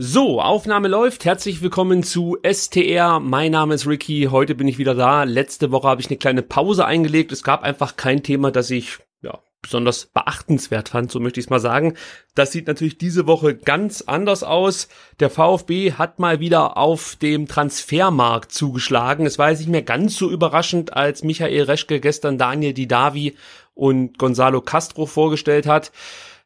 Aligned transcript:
So, 0.00 0.40
Aufnahme 0.40 0.86
läuft. 0.86 1.24
Herzlich 1.24 1.60
willkommen 1.60 2.04
zu 2.04 2.38
STR. 2.48 3.18
Mein 3.18 3.50
Name 3.50 3.74
ist 3.74 3.84
Ricky. 3.84 4.28
Heute 4.30 4.54
bin 4.54 4.68
ich 4.68 4.78
wieder 4.78 4.94
da. 4.94 5.24
Letzte 5.24 5.72
Woche 5.72 5.88
habe 5.88 6.00
ich 6.00 6.06
eine 6.06 6.18
kleine 6.18 6.42
Pause 6.42 6.86
eingelegt. 6.86 7.32
Es 7.32 7.42
gab 7.42 7.64
einfach 7.64 7.96
kein 7.96 8.22
Thema, 8.22 8.52
das 8.52 8.70
ich 8.70 8.98
ja, 9.22 9.40
besonders 9.60 10.06
beachtenswert 10.06 10.90
fand, 10.90 11.10
so 11.10 11.18
möchte 11.18 11.40
ich 11.40 11.46
es 11.46 11.50
mal 11.50 11.58
sagen. 11.58 11.94
Das 12.36 12.52
sieht 12.52 12.68
natürlich 12.68 12.98
diese 12.98 13.26
Woche 13.26 13.56
ganz 13.56 14.02
anders 14.02 14.44
aus. 14.44 14.86
Der 15.18 15.30
VfB 15.30 15.94
hat 15.94 16.20
mal 16.20 16.38
wieder 16.38 16.76
auf 16.76 17.16
dem 17.16 17.48
Transfermarkt 17.48 18.52
zugeschlagen. 18.52 19.26
Es 19.26 19.36
war 19.36 19.50
jetzt 19.50 19.58
nicht 19.58 19.68
mehr 19.68 19.82
ganz 19.82 20.16
so 20.16 20.30
überraschend, 20.30 20.92
als 20.92 21.24
Michael 21.24 21.64
Reschke 21.64 21.98
gestern 21.98 22.38
Daniel 22.38 22.72
Didavi 22.72 23.34
und 23.74 24.16
Gonzalo 24.16 24.60
Castro 24.60 25.06
vorgestellt 25.06 25.66
hat 25.66 25.90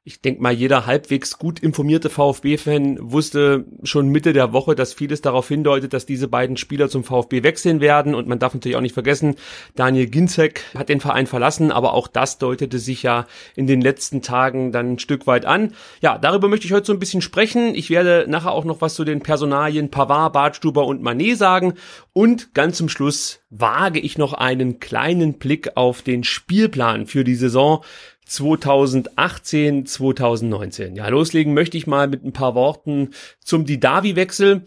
ich 0.04 0.20
denke 0.20 0.42
mal, 0.42 0.52
jeder 0.52 0.86
halbwegs 0.86 1.38
gut 1.38 1.60
informierte 1.60 2.10
VfB-Fan 2.10 2.98
wusste 3.00 3.66
schon 3.84 4.08
Mitte 4.08 4.32
der 4.32 4.52
Woche, 4.52 4.74
dass 4.74 4.92
vieles 4.92 5.20
darauf 5.20 5.46
hindeutet, 5.46 5.92
dass 5.92 6.06
diese 6.06 6.26
beiden 6.26 6.56
Spieler 6.56 6.88
zum 6.88 7.04
VfB 7.04 7.44
wechseln 7.44 7.80
werden. 7.80 8.16
Und 8.16 8.26
man 8.26 8.40
darf 8.40 8.52
natürlich 8.52 8.76
auch 8.76 8.80
nicht 8.80 8.94
vergessen, 8.94 9.36
Daniel 9.76 10.08
Ginzek 10.08 10.64
hat 10.76 10.88
den 10.88 10.98
Verein 10.98 11.28
verlassen, 11.28 11.70
aber 11.70 11.92
auch 11.94 12.08
das 12.08 12.38
deutete 12.38 12.80
sich 12.80 13.04
ja 13.04 13.26
in 13.54 13.68
den 13.68 13.80
letzten 13.80 14.22
Tagen 14.22 14.72
dann 14.72 14.94
ein 14.94 14.98
Stück 14.98 15.28
weit 15.28 15.44
an. 15.44 15.72
Ja, 16.00 16.18
darüber 16.18 16.48
möchte 16.48 16.66
ich 16.66 16.72
heute 16.72 16.86
so 16.86 16.92
ein 16.92 16.98
bisschen 16.98 17.22
sprechen. 17.22 17.76
Ich 17.76 17.88
werde 17.88 18.26
nachher 18.28 18.50
auch 18.50 18.64
noch 18.64 18.80
was 18.80 18.94
zu 18.94 19.04
den 19.04 19.20
Personalien 19.20 19.92
Pavard, 19.92 20.32
Bartstuber 20.32 20.84
und 20.84 21.02
Manet 21.02 21.38
sagen. 21.38 21.74
Und 22.12 22.54
ganz 22.54 22.76
zum 22.76 22.88
Schluss 22.88 23.38
wage 23.50 24.00
ich 24.00 24.18
noch 24.18 24.32
einen 24.32 24.80
kleinen 24.80 25.34
Blick 25.34 25.76
auf 25.76 26.02
den 26.02 26.24
Spielplan 26.24 27.06
für 27.06 27.22
die 27.22 27.36
Saison 27.36 27.84
2018, 28.32 29.84
2019. 29.86 30.96
Ja, 30.96 31.08
loslegen 31.08 31.52
möchte 31.54 31.76
ich 31.76 31.86
mal 31.86 32.08
mit 32.08 32.24
ein 32.24 32.32
paar 32.32 32.54
Worten 32.54 33.10
zum 33.44 33.66
Didavi-Wechsel. 33.66 34.62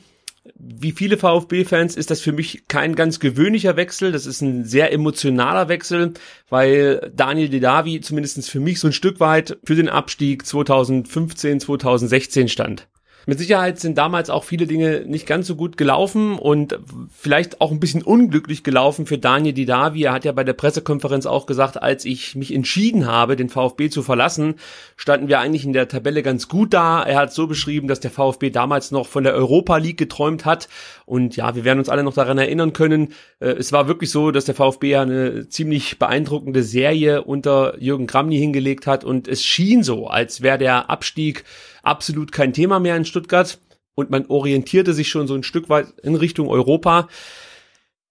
Wie 0.53 0.91
viele 0.91 1.17
VfB-Fans 1.17 1.95
ist 1.95 2.11
das 2.11 2.21
für 2.21 2.31
mich 2.31 2.67
kein 2.67 2.95
ganz 2.95 3.19
gewöhnlicher 3.19 3.75
Wechsel. 3.75 4.11
Das 4.11 4.27
ist 4.27 4.41
ein 4.41 4.63
sehr 4.63 4.94
emotionaler 4.94 5.67
Wechsel, 5.69 6.13
weil 6.49 7.11
Daniel 7.16 7.49
Didavi 7.49 8.02
zumindest 8.02 8.49
für 8.52 8.59
mich 8.59 8.80
so 8.80 8.88
ein 8.88 8.94
Stück 8.94 9.19
weit 9.19 9.57
für 9.63 9.73
den 9.73 9.89
Abstieg 9.89 10.45
2015, 10.45 11.59
2016 11.59 12.47
stand. 12.47 12.88
Mit 13.26 13.40
Sicherheit 13.40 13.80
sind 13.80 13.98
damals 13.98 14.30
auch 14.30 14.44
viele 14.44 14.68
Dinge 14.68 15.04
nicht 15.08 15.26
ganz 15.26 15.48
so 15.48 15.56
gut 15.56 15.78
gelaufen 15.78 16.38
und 16.38 16.78
vielleicht 17.12 17.59
auch 17.59 17.72
ein 17.72 17.80
bisschen 17.80 18.04
unglücklich 18.04 18.64
gelaufen 18.64 19.06
für 19.08 19.18
Daniel 19.18 19.54
Didavi. 19.54 20.04
Er 20.04 20.14
hat 20.14 20.26
ja 20.26 20.31
bei 20.31 20.44
der 20.44 20.54
Pressekonferenz 20.54 21.26
auch 21.26 21.48
gesagt, 21.48 21.81
als 21.81 22.06
ich 22.06 22.36
mich 22.36 22.53
entschieden 22.53 23.08
habe, 23.08 23.36
den 23.36 23.50
VfB 23.50 23.90
zu 23.90 24.03
verlassen, 24.03 24.56
standen 24.96 25.28
wir 25.28 25.40
eigentlich 25.40 25.66
in 25.66 25.73
der 25.73 25.88
Tabelle 25.88 26.22
ganz 26.22 26.48
gut 26.48 26.73
da. 26.73 27.02
Er 27.02 27.18
hat 27.18 27.34
so 27.34 27.48
beschrieben, 27.48 27.88
dass 27.88 28.00
der 28.00 28.12
VfB 28.12 28.52
damals 28.52 28.92
noch 28.92 29.08
von 29.08 29.23
der 29.23 29.34
Europa 29.34 29.78
League 29.78 29.98
geträumt 29.98 30.46
hat 30.46 30.70
und 31.06 31.36
ja, 31.36 31.56
wir 31.56 31.64
werden 31.64 31.80
uns 31.80 31.90
alle 31.90 32.03
noch 32.03 32.14
daran 32.14 32.38
erinnern 32.38 32.73
können. 32.73 33.14
Äh, 33.40 33.52
es 33.52 33.72
war 33.72 33.88
wirklich 33.88 34.12
so, 34.12 34.31
dass 34.31 34.46
der 34.46 34.56
VfB 34.56 34.90
ja 34.90 35.02
eine 35.02 35.48
ziemlich 35.50 36.00
beeindruckende 36.00 36.64
Serie 36.64 37.23
unter 37.23 37.80
Jürgen 37.80 38.08
Kramny 38.08 38.38
hingelegt 38.38 38.88
hat 38.88 39.03
und 39.03 39.28
es 39.28 39.44
schien 39.44 39.84
so, 39.84 40.08
als 40.08 40.42
wäre 40.42 40.58
der 40.58 40.90
Abstieg 40.90 41.44
absolut 41.86 42.31
kein 42.31 42.53
Thema 42.53 42.80
mehr 42.80 42.97
in 42.97 43.05
Stuttgart 43.05 43.59
und 43.95 44.09
man 44.09 44.25
orientierte 44.28 44.94
sich 44.94 45.09
schon 45.09 45.28
so 45.28 45.36
ein 45.36 45.44
Stück 45.44 45.69
weit 45.69 45.88
in 46.03 46.16
Richtung 46.16 46.50
Europa. 46.50 47.08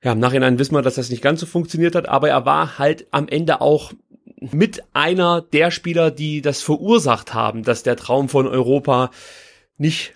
Ja, 0.03 0.13
im 0.13 0.19
Nachhinein 0.19 0.59
wissen 0.59 0.75
wir, 0.75 0.83
dass 0.83 0.97
das 0.97 1.11
nicht 1.11 1.23
ganz 1.23 1.41
so 1.41 1.47
funktioniert 1.47 1.95
hat, 1.95 2.09
aber 2.09 2.29
er 2.29 2.45
war 2.45 2.79
halt 2.79 3.07
am 3.11 3.29
Ende 3.29 3.61
auch 3.61 3.93
mit 4.41 4.83
einer 4.93 5.41
der 5.41 5.71
Spieler, 5.71 6.11
die 6.11 6.43
das 6.43 6.63
verursacht 6.63 7.33
haben, 7.33 7.63
dass 7.63 7.83
der 7.83 7.97
Traum 7.97 8.29
von 8.29 8.47
Europa 8.47 9.11
nicht 9.79 10.15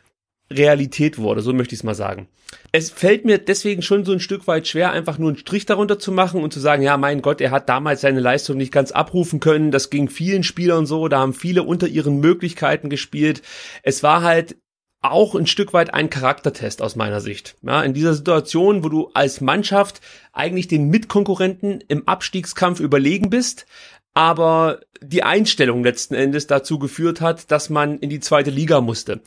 Realität 0.50 1.18
wurde, 1.18 1.42
so 1.42 1.52
möchte 1.52 1.74
ich 1.74 1.80
es 1.80 1.84
mal 1.84 1.94
sagen. 1.94 2.28
Es 2.72 2.90
fällt 2.90 3.24
mir 3.24 3.38
deswegen 3.38 3.82
schon 3.82 4.04
so 4.04 4.12
ein 4.12 4.20
Stück 4.20 4.46
weit 4.46 4.66
schwer, 4.66 4.92
einfach 4.92 5.18
nur 5.18 5.28
einen 5.28 5.38
Strich 5.38 5.66
darunter 5.66 5.98
zu 5.98 6.12
machen 6.12 6.42
und 6.42 6.52
zu 6.52 6.60
sagen, 6.60 6.82
ja, 6.82 6.96
mein 6.96 7.20
Gott, 7.20 7.40
er 7.40 7.50
hat 7.50 7.68
damals 7.68 8.00
seine 8.00 8.20
Leistung 8.20 8.56
nicht 8.56 8.72
ganz 8.72 8.90
abrufen 8.90 9.40
können. 9.40 9.70
Das 9.70 9.90
ging 9.90 10.08
vielen 10.08 10.42
Spielern 10.42 10.86
so, 10.86 11.08
da 11.08 11.18
haben 11.18 11.34
viele 11.34 11.62
unter 11.62 11.86
ihren 11.86 12.20
Möglichkeiten 12.20 12.88
gespielt. 12.88 13.42
Es 13.82 14.02
war 14.02 14.22
halt 14.22 14.56
auch 15.00 15.34
ein 15.34 15.46
Stück 15.46 15.72
weit 15.74 15.94
ein 15.94 16.10
Charaktertest 16.10 16.82
aus 16.82 16.96
meiner 16.96 17.20
Sicht. 17.20 17.56
Ja, 17.62 17.82
in 17.82 17.94
dieser 17.94 18.14
Situation, 18.14 18.82
wo 18.82 18.88
du 18.88 19.10
als 19.14 19.40
Mannschaft 19.40 20.00
eigentlich 20.32 20.66
den 20.68 20.88
Mitkonkurrenten 20.88 21.84
im 21.86 22.08
Abstiegskampf 22.08 22.80
überlegen 22.80 23.30
bist, 23.30 23.66
aber 24.14 24.80
die 25.00 25.22
Einstellung 25.22 25.84
letzten 25.84 26.14
Endes 26.14 26.48
dazu 26.48 26.78
geführt 26.78 27.20
hat, 27.20 27.52
dass 27.52 27.70
man 27.70 27.98
in 27.98 28.10
die 28.10 28.20
zweite 28.20 28.50
Liga 28.50 28.80
musste 28.80 29.20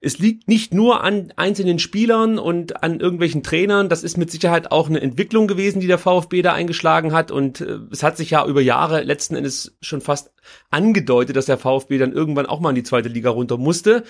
es 0.00 0.18
liegt 0.18 0.46
nicht 0.46 0.72
nur 0.72 1.02
an 1.02 1.32
einzelnen 1.34 1.80
Spielern 1.80 2.38
und 2.38 2.84
an 2.84 3.00
irgendwelchen 3.00 3.42
Trainern, 3.42 3.88
das 3.88 4.04
ist 4.04 4.16
mit 4.16 4.30
Sicherheit 4.30 4.70
auch 4.70 4.88
eine 4.88 5.00
Entwicklung 5.00 5.48
gewesen, 5.48 5.80
die 5.80 5.88
der 5.88 5.98
VfB 5.98 6.42
da 6.42 6.52
eingeschlagen 6.52 7.12
hat 7.12 7.32
und 7.32 7.60
äh, 7.60 7.78
es 7.90 8.04
hat 8.04 8.16
sich 8.16 8.30
ja 8.30 8.46
über 8.46 8.60
Jahre 8.60 9.02
letzten 9.02 9.34
Endes 9.34 9.76
schon 9.80 10.00
fast 10.00 10.30
angedeutet, 10.70 11.36
dass 11.36 11.46
der 11.46 11.58
VfB 11.58 11.98
dann 11.98 12.12
irgendwann 12.12 12.46
auch 12.46 12.60
mal 12.60 12.70
in 12.70 12.76
die 12.76 12.84
zweite 12.84 13.08
Liga 13.08 13.30
runter 13.30 13.56
musste. 13.56 14.04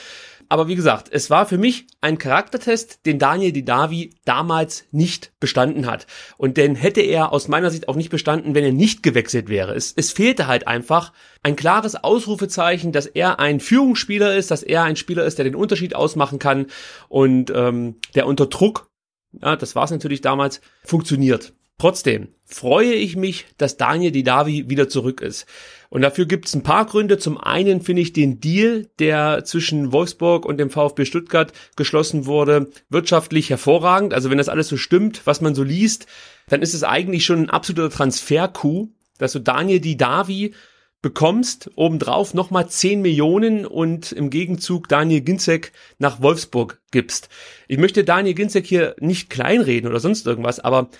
Aber 0.50 0.66
wie 0.66 0.76
gesagt, 0.76 1.08
es 1.10 1.28
war 1.28 1.44
für 1.46 1.58
mich 1.58 1.86
ein 2.00 2.16
Charaktertest, 2.16 3.04
den 3.04 3.18
Daniel 3.18 3.52
Didavi 3.52 4.14
damals 4.24 4.84
nicht 4.92 5.32
bestanden 5.40 5.86
hat. 5.86 6.06
Und 6.38 6.56
den 6.56 6.74
hätte 6.74 7.02
er 7.02 7.32
aus 7.32 7.48
meiner 7.48 7.70
Sicht 7.70 7.88
auch 7.88 7.96
nicht 7.96 8.08
bestanden, 8.08 8.54
wenn 8.54 8.64
er 8.64 8.72
nicht 8.72 9.02
gewechselt 9.02 9.50
wäre. 9.50 9.74
Es, 9.74 9.92
es 9.94 10.10
fehlte 10.10 10.46
halt 10.46 10.66
einfach 10.66 11.12
ein 11.42 11.54
klares 11.54 11.96
Ausrufezeichen, 11.96 12.92
dass 12.92 13.06
er 13.06 13.38
ein 13.40 13.60
Führungsspieler 13.60 14.36
ist, 14.36 14.50
dass 14.50 14.62
er 14.62 14.84
ein 14.84 14.96
Spieler 14.96 15.24
ist, 15.24 15.36
der 15.36 15.44
den 15.44 15.54
Unterschied 15.54 15.94
ausmachen 15.94 16.38
kann 16.38 16.66
und 17.08 17.52
ähm, 17.54 17.96
der 18.14 18.26
unter 18.26 18.46
Druck, 18.46 18.90
ja, 19.32 19.54
das 19.54 19.76
war 19.76 19.84
es 19.84 19.90
natürlich 19.90 20.22
damals, 20.22 20.62
funktioniert. 20.82 21.52
Trotzdem 21.78 22.28
freue 22.44 22.92
ich 22.92 23.14
mich, 23.14 23.46
dass 23.56 23.76
Daniel 23.76 24.10
Didavi 24.10 24.68
wieder 24.68 24.88
zurück 24.88 25.20
ist. 25.20 25.46
Und 25.90 26.02
dafür 26.02 26.26
gibt 26.26 26.46
es 26.46 26.54
ein 26.54 26.64
paar 26.64 26.86
Gründe. 26.86 27.18
Zum 27.18 27.38
einen 27.38 27.82
finde 27.82 28.02
ich 28.02 28.12
den 28.12 28.40
Deal, 28.40 28.88
der 28.98 29.44
zwischen 29.44 29.92
Wolfsburg 29.92 30.44
und 30.44 30.58
dem 30.58 30.70
VfB 30.70 31.04
Stuttgart 31.04 31.52
geschlossen 31.76 32.26
wurde, 32.26 32.70
wirtschaftlich 32.88 33.48
hervorragend. 33.50 34.12
Also 34.12 34.28
wenn 34.28 34.38
das 34.38 34.48
alles 34.48 34.66
so 34.66 34.76
stimmt, 34.76 35.22
was 35.24 35.40
man 35.40 35.54
so 35.54 35.62
liest, 35.62 36.06
dann 36.48 36.62
ist 36.62 36.74
es 36.74 36.82
eigentlich 36.82 37.24
schon 37.24 37.42
ein 37.42 37.50
absoluter 37.50 37.94
Transfer-Coup, 37.94 38.88
dass 39.18 39.32
du 39.32 39.38
Daniel 39.38 39.80
Didavi 39.80 40.54
bekommst, 41.00 41.70
obendrauf 41.76 42.34
nochmal 42.34 42.68
10 42.68 43.02
Millionen 43.02 43.66
und 43.66 44.10
im 44.10 44.30
Gegenzug 44.30 44.88
Daniel 44.88 45.20
Ginzek 45.20 45.72
nach 45.98 46.22
Wolfsburg 46.22 46.80
gibst. 46.90 47.28
Ich 47.68 47.78
möchte 47.78 48.02
Daniel 48.02 48.34
Ginzek 48.34 48.66
hier 48.66 48.96
nicht 48.98 49.30
kleinreden 49.30 49.88
oder 49.88 50.00
sonst 50.00 50.26
irgendwas, 50.26 50.58
aber 50.58 50.90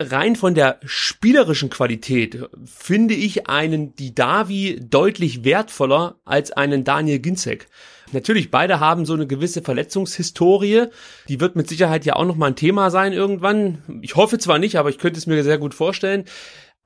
rein 0.00 0.36
von 0.36 0.54
der 0.54 0.78
spielerischen 0.84 1.70
Qualität 1.70 2.48
finde 2.64 3.14
ich 3.14 3.48
einen 3.48 3.94
Didavi 3.96 4.80
deutlich 4.80 5.44
wertvoller 5.44 6.16
als 6.24 6.52
einen 6.52 6.84
Daniel 6.84 7.18
Ginzek. 7.18 7.66
Natürlich, 8.12 8.50
beide 8.50 8.80
haben 8.80 9.04
so 9.04 9.12
eine 9.14 9.26
gewisse 9.26 9.60
Verletzungshistorie. 9.60 10.86
Die 11.28 11.40
wird 11.40 11.56
mit 11.56 11.68
Sicherheit 11.68 12.06
ja 12.06 12.16
auch 12.16 12.24
noch 12.24 12.36
mal 12.36 12.46
ein 12.46 12.56
Thema 12.56 12.90
sein 12.90 13.12
irgendwann. 13.12 13.82
Ich 14.00 14.16
hoffe 14.16 14.38
zwar 14.38 14.58
nicht, 14.58 14.76
aber 14.76 14.88
ich 14.88 14.98
könnte 14.98 15.18
es 15.18 15.26
mir 15.26 15.42
sehr 15.44 15.58
gut 15.58 15.74
vorstellen. 15.74 16.24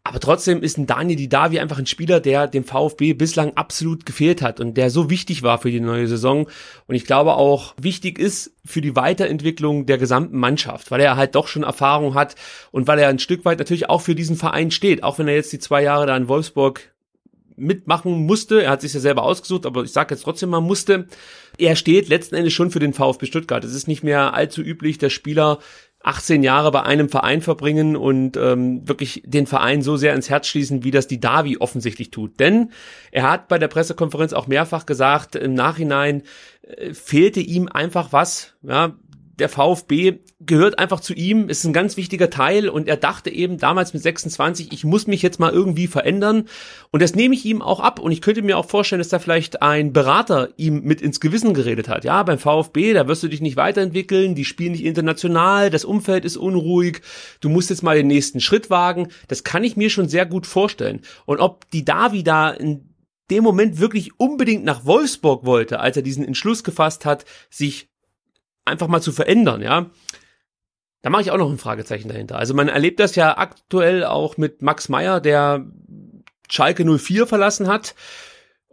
Aber 0.04 0.18
trotzdem 0.18 0.62
ist 0.62 0.78
ein 0.78 0.86
Daniel 0.86 1.16
Didavi 1.16 1.60
einfach 1.60 1.78
ein 1.78 1.86
Spieler, 1.86 2.18
der 2.18 2.48
dem 2.48 2.64
VfB 2.64 3.12
bislang 3.12 3.52
absolut 3.54 4.04
gefehlt 4.04 4.42
hat 4.42 4.58
und 4.58 4.76
der 4.76 4.90
so 4.90 5.10
wichtig 5.10 5.44
war 5.44 5.58
für 5.58 5.70
die 5.70 5.78
neue 5.78 6.08
Saison. 6.08 6.48
Und 6.88 6.94
ich 6.96 7.04
glaube 7.04 7.34
auch 7.34 7.74
wichtig 7.80 8.18
ist 8.18 8.52
für 8.64 8.80
die 8.80 8.96
Weiterentwicklung 8.96 9.86
der 9.86 9.98
gesamten 9.98 10.38
Mannschaft, 10.38 10.90
weil 10.90 11.00
er 11.00 11.16
halt 11.16 11.36
doch 11.36 11.46
schon 11.46 11.62
Erfahrung 11.62 12.14
hat 12.14 12.34
und 12.72 12.88
weil 12.88 12.98
er 12.98 13.08
ein 13.08 13.20
Stück 13.20 13.44
weit 13.44 13.60
natürlich 13.60 13.88
auch 13.88 14.00
für 14.00 14.16
diesen 14.16 14.34
Verein 14.34 14.72
steht. 14.72 15.04
Auch 15.04 15.20
wenn 15.20 15.28
er 15.28 15.36
jetzt 15.36 15.52
die 15.52 15.60
zwei 15.60 15.84
Jahre 15.84 16.06
da 16.06 16.16
in 16.16 16.26
Wolfsburg 16.26 16.92
mitmachen 17.56 18.26
musste. 18.26 18.62
Er 18.62 18.70
hat 18.70 18.80
sich 18.80 18.92
ja 18.92 19.00
selber 19.00 19.22
ausgesucht, 19.22 19.66
aber 19.66 19.84
ich 19.84 19.92
sage 19.92 20.14
jetzt 20.14 20.24
trotzdem 20.24 20.50
mal 20.50 20.60
musste. 20.60 21.06
Er 21.58 21.76
steht 21.76 22.08
letzten 22.08 22.34
Endes 22.34 22.52
schon 22.52 22.70
für 22.70 22.80
den 22.80 22.94
VfB 22.94 23.26
Stuttgart. 23.26 23.64
Es 23.64 23.74
ist 23.74 23.88
nicht 23.88 24.02
mehr 24.02 24.34
allzu 24.34 24.62
üblich, 24.62 24.98
dass 24.98 25.12
Spieler 25.12 25.58
18 26.02 26.42
Jahre 26.42 26.70
bei 26.70 26.82
einem 26.82 27.08
Verein 27.08 27.42
verbringen 27.42 27.96
und 27.96 28.36
ähm, 28.36 28.86
wirklich 28.88 29.22
den 29.24 29.46
Verein 29.46 29.82
so 29.82 29.96
sehr 29.96 30.14
ins 30.14 30.30
Herz 30.30 30.48
schließen, 30.48 30.84
wie 30.84 30.90
das 30.90 31.06
die 31.06 31.20
Davi 31.20 31.58
offensichtlich 31.58 32.10
tut. 32.10 32.40
Denn 32.40 32.70
er 33.10 33.30
hat 33.30 33.48
bei 33.48 33.58
der 33.58 33.68
Pressekonferenz 33.68 34.32
auch 34.32 34.46
mehrfach 34.46 34.86
gesagt, 34.86 35.36
im 35.36 35.54
Nachhinein 35.54 36.22
äh, 36.62 36.92
fehlte 36.92 37.40
ihm 37.40 37.68
einfach 37.68 38.12
was. 38.12 38.54
Ja, 38.62 38.94
der 39.42 39.48
VfB 39.48 40.20
gehört 40.38 40.78
einfach 40.78 41.00
zu 41.00 41.14
ihm, 41.14 41.48
ist 41.48 41.64
ein 41.64 41.72
ganz 41.72 41.96
wichtiger 41.96 42.30
Teil 42.30 42.68
und 42.68 42.86
er 42.86 42.96
dachte 42.96 43.28
eben 43.28 43.58
damals 43.58 43.92
mit 43.92 44.00
26, 44.00 44.70
ich 44.70 44.84
muss 44.84 45.08
mich 45.08 45.20
jetzt 45.20 45.40
mal 45.40 45.52
irgendwie 45.52 45.88
verändern 45.88 46.44
und 46.92 47.02
das 47.02 47.16
nehme 47.16 47.34
ich 47.34 47.44
ihm 47.44 47.60
auch 47.60 47.80
ab 47.80 47.98
und 47.98 48.12
ich 48.12 48.20
könnte 48.20 48.42
mir 48.42 48.56
auch 48.56 48.66
vorstellen, 48.66 49.00
dass 49.00 49.08
da 49.08 49.18
vielleicht 49.18 49.60
ein 49.60 49.92
Berater 49.92 50.50
ihm 50.56 50.82
mit 50.84 51.02
ins 51.02 51.18
Gewissen 51.18 51.54
geredet 51.54 51.88
hat. 51.88 52.04
Ja, 52.04 52.22
beim 52.22 52.38
VfB, 52.38 52.92
da 52.92 53.08
wirst 53.08 53.24
du 53.24 53.28
dich 53.28 53.40
nicht 53.40 53.56
weiterentwickeln, 53.56 54.36
die 54.36 54.44
spielen 54.44 54.72
nicht 54.72 54.84
international, 54.84 55.68
das 55.68 55.84
Umfeld 55.84 56.24
ist 56.24 56.36
unruhig, 56.36 57.00
du 57.40 57.48
musst 57.48 57.70
jetzt 57.70 57.82
mal 57.82 57.96
den 57.96 58.06
nächsten 58.06 58.38
Schritt 58.38 58.70
wagen. 58.70 59.08
Das 59.26 59.42
kann 59.42 59.64
ich 59.64 59.76
mir 59.76 59.90
schon 59.90 60.08
sehr 60.08 60.24
gut 60.24 60.46
vorstellen. 60.46 61.00
Und 61.26 61.40
ob 61.40 61.68
die 61.72 61.84
Davi 61.84 62.22
da 62.22 62.50
in 62.50 62.94
dem 63.32 63.42
Moment 63.42 63.80
wirklich 63.80 64.20
unbedingt 64.20 64.64
nach 64.64 64.84
Wolfsburg 64.84 65.44
wollte, 65.44 65.80
als 65.80 65.96
er 65.96 66.02
diesen 66.02 66.24
Entschluss 66.24 66.62
gefasst 66.62 67.04
hat, 67.04 67.24
sich 67.50 67.88
einfach 68.64 68.88
mal 68.88 69.00
zu 69.00 69.12
verändern, 69.12 69.62
ja. 69.62 69.90
Da 71.02 71.10
mache 71.10 71.22
ich 71.22 71.30
auch 71.32 71.38
noch 71.38 71.50
ein 71.50 71.58
Fragezeichen 71.58 72.08
dahinter. 72.08 72.38
Also 72.38 72.54
man 72.54 72.68
erlebt 72.68 73.00
das 73.00 73.16
ja 73.16 73.36
aktuell 73.36 74.04
auch 74.04 74.36
mit 74.36 74.62
Max 74.62 74.88
Meyer, 74.88 75.20
der 75.20 75.66
Schalke 76.48 76.84
04 76.84 77.26
verlassen 77.26 77.66
hat 77.66 77.94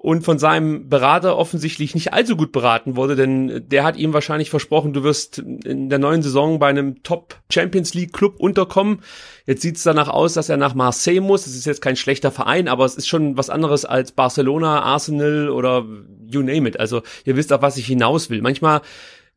und 0.01 0.23
von 0.23 0.39
seinem 0.39 0.87
Berater 0.87 1.37
offensichtlich 1.37 1.93
nicht 1.93 2.13
allzu 2.13 2.37
gut 2.37 2.53
beraten 2.53 2.95
wurde, 2.95 3.17
denn 3.17 3.67
der 3.67 3.83
hat 3.83 3.97
ihm 3.97 4.13
wahrscheinlich 4.13 4.49
versprochen, 4.49 4.93
du 4.93 5.03
wirst 5.03 5.39
in 5.39 5.89
der 5.89 5.99
neuen 5.99 6.21
Saison 6.21 6.57
bei 6.57 6.67
einem 6.67 7.03
Top 7.03 7.35
Champions 7.51 7.93
League 7.93 8.13
Club 8.13 8.39
unterkommen. 8.39 9.01
Jetzt 9.45 9.61
sieht 9.61 9.75
es 9.75 9.83
danach 9.83 10.07
aus, 10.07 10.33
dass 10.33 10.47
er 10.47 10.55
nach 10.55 10.73
Marseille 10.73 11.19
muss. 11.19 11.47
Es 11.47 11.55
ist 11.55 11.65
jetzt 11.65 11.81
kein 11.81 11.97
schlechter 11.97 12.31
Verein, 12.31 12.69
aber 12.69 12.85
es 12.85 12.95
ist 12.95 13.09
schon 13.09 13.35
was 13.37 13.49
anderes 13.49 13.83
als 13.83 14.13
Barcelona, 14.13 14.83
Arsenal 14.83 15.49
oder 15.49 15.85
you 16.27 16.41
name 16.41 16.69
it. 16.69 16.79
Also 16.79 17.01
ihr 17.25 17.35
wisst 17.35 17.51
auf 17.51 17.61
was 17.61 17.75
ich 17.75 17.87
hinaus 17.87 18.29
will. 18.29 18.41
Manchmal 18.41 18.81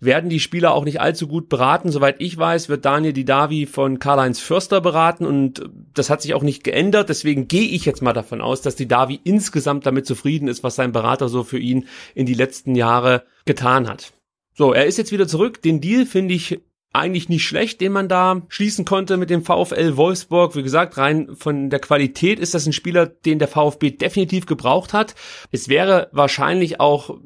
werden 0.02 0.30
die 0.30 0.40
Spieler 0.40 0.74
auch 0.74 0.84
nicht 0.84 1.00
allzu 1.00 1.28
gut 1.28 1.48
beraten. 1.48 1.92
Soweit 1.92 2.16
ich 2.18 2.36
weiß, 2.36 2.68
wird 2.68 2.84
Daniel 2.84 3.12
Didavi 3.12 3.66
von 3.66 4.00
Karl-Heinz 4.00 4.40
Förster 4.40 4.80
beraten 4.80 5.24
und 5.24 5.70
das 5.94 6.10
hat 6.10 6.22
sich 6.22 6.34
auch 6.34 6.42
nicht 6.42 6.64
geändert. 6.64 7.08
Deswegen 7.08 7.46
gehe 7.46 7.68
ich 7.68 7.84
jetzt 7.84 8.02
mal 8.02 8.12
davon 8.12 8.40
aus, 8.40 8.62
dass 8.62 8.74
Didavi 8.74 9.20
insgesamt 9.22 9.86
damit 9.86 10.06
zufrieden 10.06 10.48
ist, 10.48 10.64
was 10.64 10.74
sein 10.74 10.92
Berater 10.92 11.28
so 11.28 11.44
für 11.44 11.58
ihn 11.58 11.86
in 12.14 12.26
die 12.26 12.34
letzten 12.34 12.74
Jahre 12.74 13.24
getan 13.44 13.88
hat. 13.88 14.12
So, 14.54 14.72
er 14.72 14.86
ist 14.86 14.98
jetzt 14.98 15.12
wieder 15.12 15.28
zurück. 15.28 15.62
Den 15.62 15.80
Deal 15.80 16.04
finde 16.04 16.34
ich 16.34 16.60
eigentlich 16.92 17.28
nicht 17.28 17.46
schlecht, 17.46 17.80
den 17.80 17.92
man 17.92 18.08
da 18.08 18.42
schließen 18.48 18.84
konnte 18.84 19.16
mit 19.16 19.30
dem 19.30 19.44
VfL 19.44 19.96
Wolfsburg. 19.96 20.56
Wie 20.56 20.62
gesagt, 20.62 20.98
rein 20.98 21.30
von 21.34 21.70
der 21.70 21.78
Qualität 21.78 22.38
ist 22.38 22.54
das 22.54 22.66
ein 22.66 22.72
Spieler, 22.72 23.06
den 23.06 23.38
der 23.38 23.48
VfB 23.48 23.92
definitiv 23.92 24.46
gebraucht 24.46 24.92
hat. 24.92 25.14
Es 25.52 25.68
wäre 25.68 26.08
wahrscheinlich 26.12 26.80
auch 26.80 27.18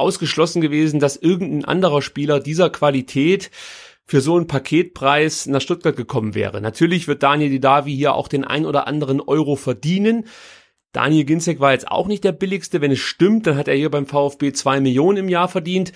ausgeschlossen 0.00 0.60
gewesen, 0.60 0.98
dass 0.98 1.16
irgendein 1.16 1.64
anderer 1.64 2.02
Spieler 2.02 2.40
dieser 2.40 2.70
Qualität 2.70 3.50
für 4.06 4.20
so 4.20 4.36
einen 4.36 4.48
Paketpreis 4.48 5.46
nach 5.46 5.60
Stuttgart 5.60 5.94
gekommen 5.94 6.34
wäre. 6.34 6.60
Natürlich 6.60 7.06
wird 7.06 7.22
Daniel 7.22 7.50
Didavi 7.50 7.94
hier 7.94 8.14
auch 8.14 8.26
den 8.26 8.44
ein 8.44 8.66
oder 8.66 8.88
anderen 8.88 9.20
Euro 9.20 9.54
verdienen. 9.54 10.26
Daniel 10.92 11.24
Ginzek 11.24 11.60
war 11.60 11.72
jetzt 11.72 11.88
auch 11.88 12.08
nicht 12.08 12.24
der 12.24 12.32
billigste. 12.32 12.80
Wenn 12.80 12.90
es 12.90 12.98
stimmt, 12.98 13.46
dann 13.46 13.56
hat 13.56 13.68
er 13.68 13.76
hier 13.76 13.90
beim 13.90 14.06
VfB 14.06 14.52
zwei 14.52 14.80
Millionen 14.80 15.18
im 15.18 15.28
Jahr 15.28 15.46
verdient. 15.46 15.92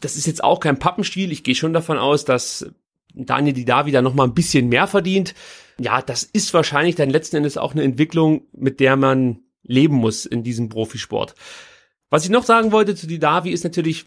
Das 0.00 0.16
ist 0.16 0.26
jetzt 0.26 0.44
auch 0.44 0.60
kein 0.60 0.78
Pappenstiel. 0.78 1.32
Ich 1.32 1.42
gehe 1.42 1.56
schon 1.56 1.72
davon 1.72 1.98
aus, 1.98 2.24
dass 2.24 2.70
Daniel 3.14 3.54
Didavi 3.54 3.90
da 3.90 4.02
noch 4.02 4.14
mal 4.14 4.24
ein 4.24 4.34
bisschen 4.34 4.68
mehr 4.68 4.86
verdient. 4.86 5.34
Ja, 5.80 6.00
das 6.00 6.22
ist 6.22 6.54
wahrscheinlich 6.54 6.94
dann 6.94 7.10
letzten 7.10 7.36
Endes 7.36 7.56
auch 7.56 7.72
eine 7.72 7.82
Entwicklung, 7.82 8.46
mit 8.52 8.78
der 8.78 8.96
man 8.96 9.40
leben 9.64 9.96
muss 9.96 10.26
in 10.26 10.42
diesem 10.42 10.68
Profisport. 10.68 11.34
Was 12.12 12.24
ich 12.26 12.30
noch 12.30 12.44
sagen 12.44 12.72
wollte 12.72 12.94
zu 12.94 13.06
Didavi 13.06 13.52
ist 13.52 13.64
natürlich, 13.64 14.04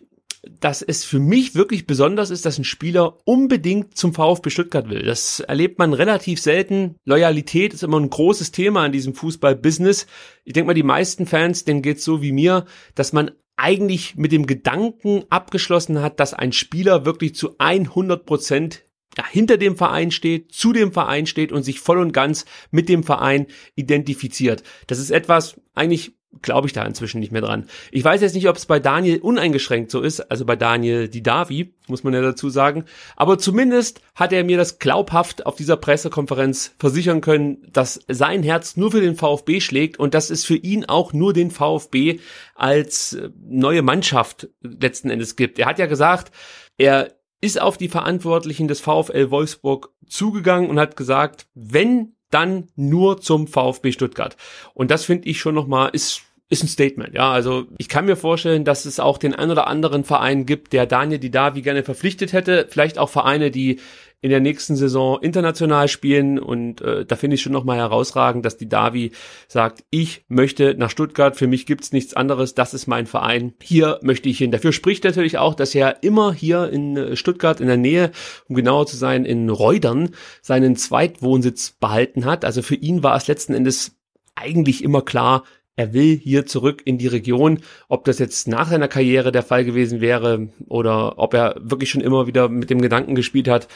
dass 0.59 0.83
es 0.83 1.03
für 1.03 1.17
mich 1.17 1.55
wirklich 1.55 1.87
besonders 1.87 2.29
ist, 2.29 2.45
dass 2.45 2.59
ein 2.59 2.63
Spieler 2.63 3.17
unbedingt 3.25 3.97
zum 3.97 4.13
VfB 4.13 4.51
Stuttgart 4.51 4.91
will. 4.91 5.01
Das 5.01 5.39
erlebt 5.39 5.79
man 5.79 5.91
relativ 5.91 6.39
selten. 6.39 6.97
Loyalität 7.03 7.73
ist 7.73 7.81
immer 7.81 7.99
ein 7.99 8.11
großes 8.11 8.51
Thema 8.51 8.85
in 8.85 8.91
diesem 8.91 9.15
Fußball-Business. 9.15 10.05
Ich 10.43 10.53
denke 10.53 10.67
mal, 10.67 10.75
die 10.75 10.83
meisten 10.83 11.25
Fans, 11.25 11.65
denen 11.65 11.81
geht's 11.81 12.05
so 12.05 12.21
wie 12.21 12.31
mir, 12.31 12.65
dass 12.93 13.11
man 13.11 13.31
eigentlich 13.55 14.15
mit 14.15 14.31
dem 14.31 14.45
Gedanken 14.45 15.23
abgeschlossen 15.31 16.03
hat, 16.03 16.19
dass 16.19 16.35
ein 16.35 16.51
Spieler 16.51 17.05
wirklich 17.05 17.33
zu 17.33 17.55
100 17.57 18.23
Prozent 18.23 18.83
hinter 19.31 19.57
dem 19.57 19.77
Verein 19.77 20.11
steht, 20.11 20.51
zu 20.51 20.73
dem 20.73 20.91
Verein 20.93 21.25
steht 21.25 21.51
und 21.51 21.63
sich 21.63 21.79
voll 21.79 21.97
und 21.97 22.11
ganz 22.11 22.45
mit 22.69 22.87
dem 22.87 23.01
Verein 23.01 23.47
identifiziert. 23.75 24.61
Das 24.85 24.99
ist 24.99 25.09
etwas 25.09 25.59
eigentlich 25.73 26.13
glaube 26.41 26.67
ich 26.67 26.73
da 26.73 26.83
inzwischen 26.83 27.19
nicht 27.19 27.31
mehr 27.31 27.41
dran. 27.41 27.67
Ich 27.91 28.03
weiß 28.03 28.21
jetzt 28.21 28.35
nicht, 28.35 28.47
ob 28.47 28.55
es 28.55 28.65
bei 28.65 28.79
Daniel 28.79 29.19
uneingeschränkt 29.19 29.91
so 29.91 30.01
ist, 30.01 30.19
also 30.31 30.45
bei 30.45 30.55
Daniel 30.55 31.07
Didavi, 31.07 31.73
muss 31.87 32.03
man 32.03 32.13
ja 32.13 32.21
dazu 32.21 32.49
sagen. 32.49 32.85
Aber 33.15 33.37
zumindest 33.37 34.01
hat 34.15 34.33
er 34.33 34.43
mir 34.43 34.57
das 34.57 34.79
glaubhaft 34.79 35.45
auf 35.45 35.55
dieser 35.55 35.77
Pressekonferenz 35.77 36.73
versichern 36.77 37.21
können, 37.21 37.67
dass 37.71 37.99
sein 38.07 38.43
Herz 38.43 38.77
nur 38.77 38.91
für 38.91 39.01
den 39.01 39.15
VfB 39.15 39.59
schlägt 39.59 39.99
und 39.99 40.13
dass 40.13 40.29
es 40.29 40.45
für 40.45 40.55
ihn 40.55 40.85
auch 40.85 41.13
nur 41.13 41.33
den 41.33 41.51
VfB 41.51 42.19
als 42.55 43.13
äh, 43.13 43.29
neue 43.47 43.81
Mannschaft 43.81 44.49
letzten 44.61 45.09
Endes 45.09 45.35
gibt. 45.35 45.59
Er 45.59 45.67
hat 45.67 45.79
ja 45.79 45.85
gesagt, 45.85 46.31
er 46.77 47.15
ist 47.41 47.61
auf 47.61 47.77
die 47.77 47.89
Verantwortlichen 47.89 48.67
des 48.67 48.81
VfL 48.81 49.29
Wolfsburg 49.29 49.91
zugegangen 50.07 50.69
und 50.69 50.79
hat 50.79 50.95
gesagt, 50.95 51.47
wenn 51.53 52.14
dann 52.35 52.67
nur 52.75 53.21
zum 53.21 53.47
VfB 53.47 53.93
Stuttgart. 53.93 54.35
Und 54.73 54.91
das 54.91 55.05
finde 55.05 55.29
ich 55.29 55.39
schon 55.39 55.55
nochmal, 55.55 55.89
ist 55.93 56.21
ist 56.47 56.63
ein 56.63 56.67
Statement, 56.67 57.15
ja. 57.15 57.31
Also 57.31 57.65
ich 57.79 57.89
kann 57.89 58.05
mir 58.05 58.15
vorstellen, 58.15 58.65
dass 58.65 58.85
es 58.85 58.99
auch 58.99 59.17
den 59.17 59.33
ein 59.33 59.49
oder 59.49 59.65
anderen 59.65 60.03
Verein 60.03 60.45
gibt, 60.45 60.73
der 60.73 60.85
Daniel 60.85 61.17
Didavi 61.17 61.63
gerne 61.63 61.81
verpflichtet 61.81 62.33
hätte. 62.33 62.67
Vielleicht 62.69 62.99
auch 62.99 63.09
Vereine, 63.09 63.49
die 63.49 63.79
in 64.25 64.31
der 64.31 64.39
nächsten 64.39 64.75
Saison 64.75 65.21
international 65.21 65.87
spielen. 65.87 66.39
Und 66.39 66.81
äh, 66.81 67.05
da 67.05 67.15
finde 67.15 67.35
ich 67.35 67.43
schon 67.43 67.53
nochmal 67.53 67.77
herausragend, 67.77 68.43
dass 68.43 68.57
die 68.57 68.67
Davi 68.67 69.11
sagt, 69.47 69.83
ich 69.91 70.25
möchte 70.29 70.73
nach 70.75 70.89
Stuttgart, 70.89 71.35
für 71.35 71.45
mich 71.45 71.67
gibt's 71.67 71.91
nichts 71.91 72.15
anderes, 72.15 72.55
das 72.55 72.73
ist 72.73 72.87
mein 72.87 73.05
Verein. 73.05 73.53
Hier 73.61 73.99
möchte 74.01 74.27
ich 74.27 74.39
hin. 74.39 74.49
Dafür 74.49 74.71
spricht 74.71 75.03
natürlich 75.03 75.37
auch, 75.37 75.53
dass 75.53 75.75
er 75.75 76.01
immer 76.01 76.33
hier 76.33 76.71
in 76.71 76.97
äh, 76.97 77.15
Stuttgart 77.15 77.61
in 77.61 77.67
der 77.67 77.77
Nähe, 77.77 78.09
um 78.49 78.55
genauer 78.55 78.87
zu 78.87 78.97
sein, 78.97 79.25
in 79.25 79.47
Reudern 79.51 80.09
seinen 80.41 80.75
Zweitwohnsitz 80.75 81.73
behalten 81.79 82.25
hat. 82.25 82.45
Also 82.45 82.63
für 82.63 82.73
ihn 82.73 83.03
war 83.03 83.15
es 83.15 83.27
letzten 83.27 83.53
Endes 83.53 83.95
eigentlich 84.33 84.83
immer 84.83 85.03
klar, 85.03 85.43
er 85.77 85.93
will 85.93 86.17
hier 86.17 86.45
zurück 86.45 86.81
in 86.85 86.97
die 86.97 87.07
Region. 87.07 87.59
Ob 87.89 88.05
das 88.05 88.19
jetzt 88.19 88.47
nach 88.47 88.69
seiner 88.69 88.87
Karriere 88.87 89.31
der 89.31 89.43
Fall 89.43 89.65
gewesen 89.65 89.99
wäre 90.01 90.49
oder 90.67 91.19
ob 91.19 91.33
er 91.33 91.55
wirklich 91.59 91.89
schon 91.89 92.01
immer 92.01 92.27
wieder 92.27 92.47
mit 92.49 92.69
dem 92.69 92.81
Gedanken 92.81 93.15
gespielt 93.15 93.47
hat, 93.47 93.67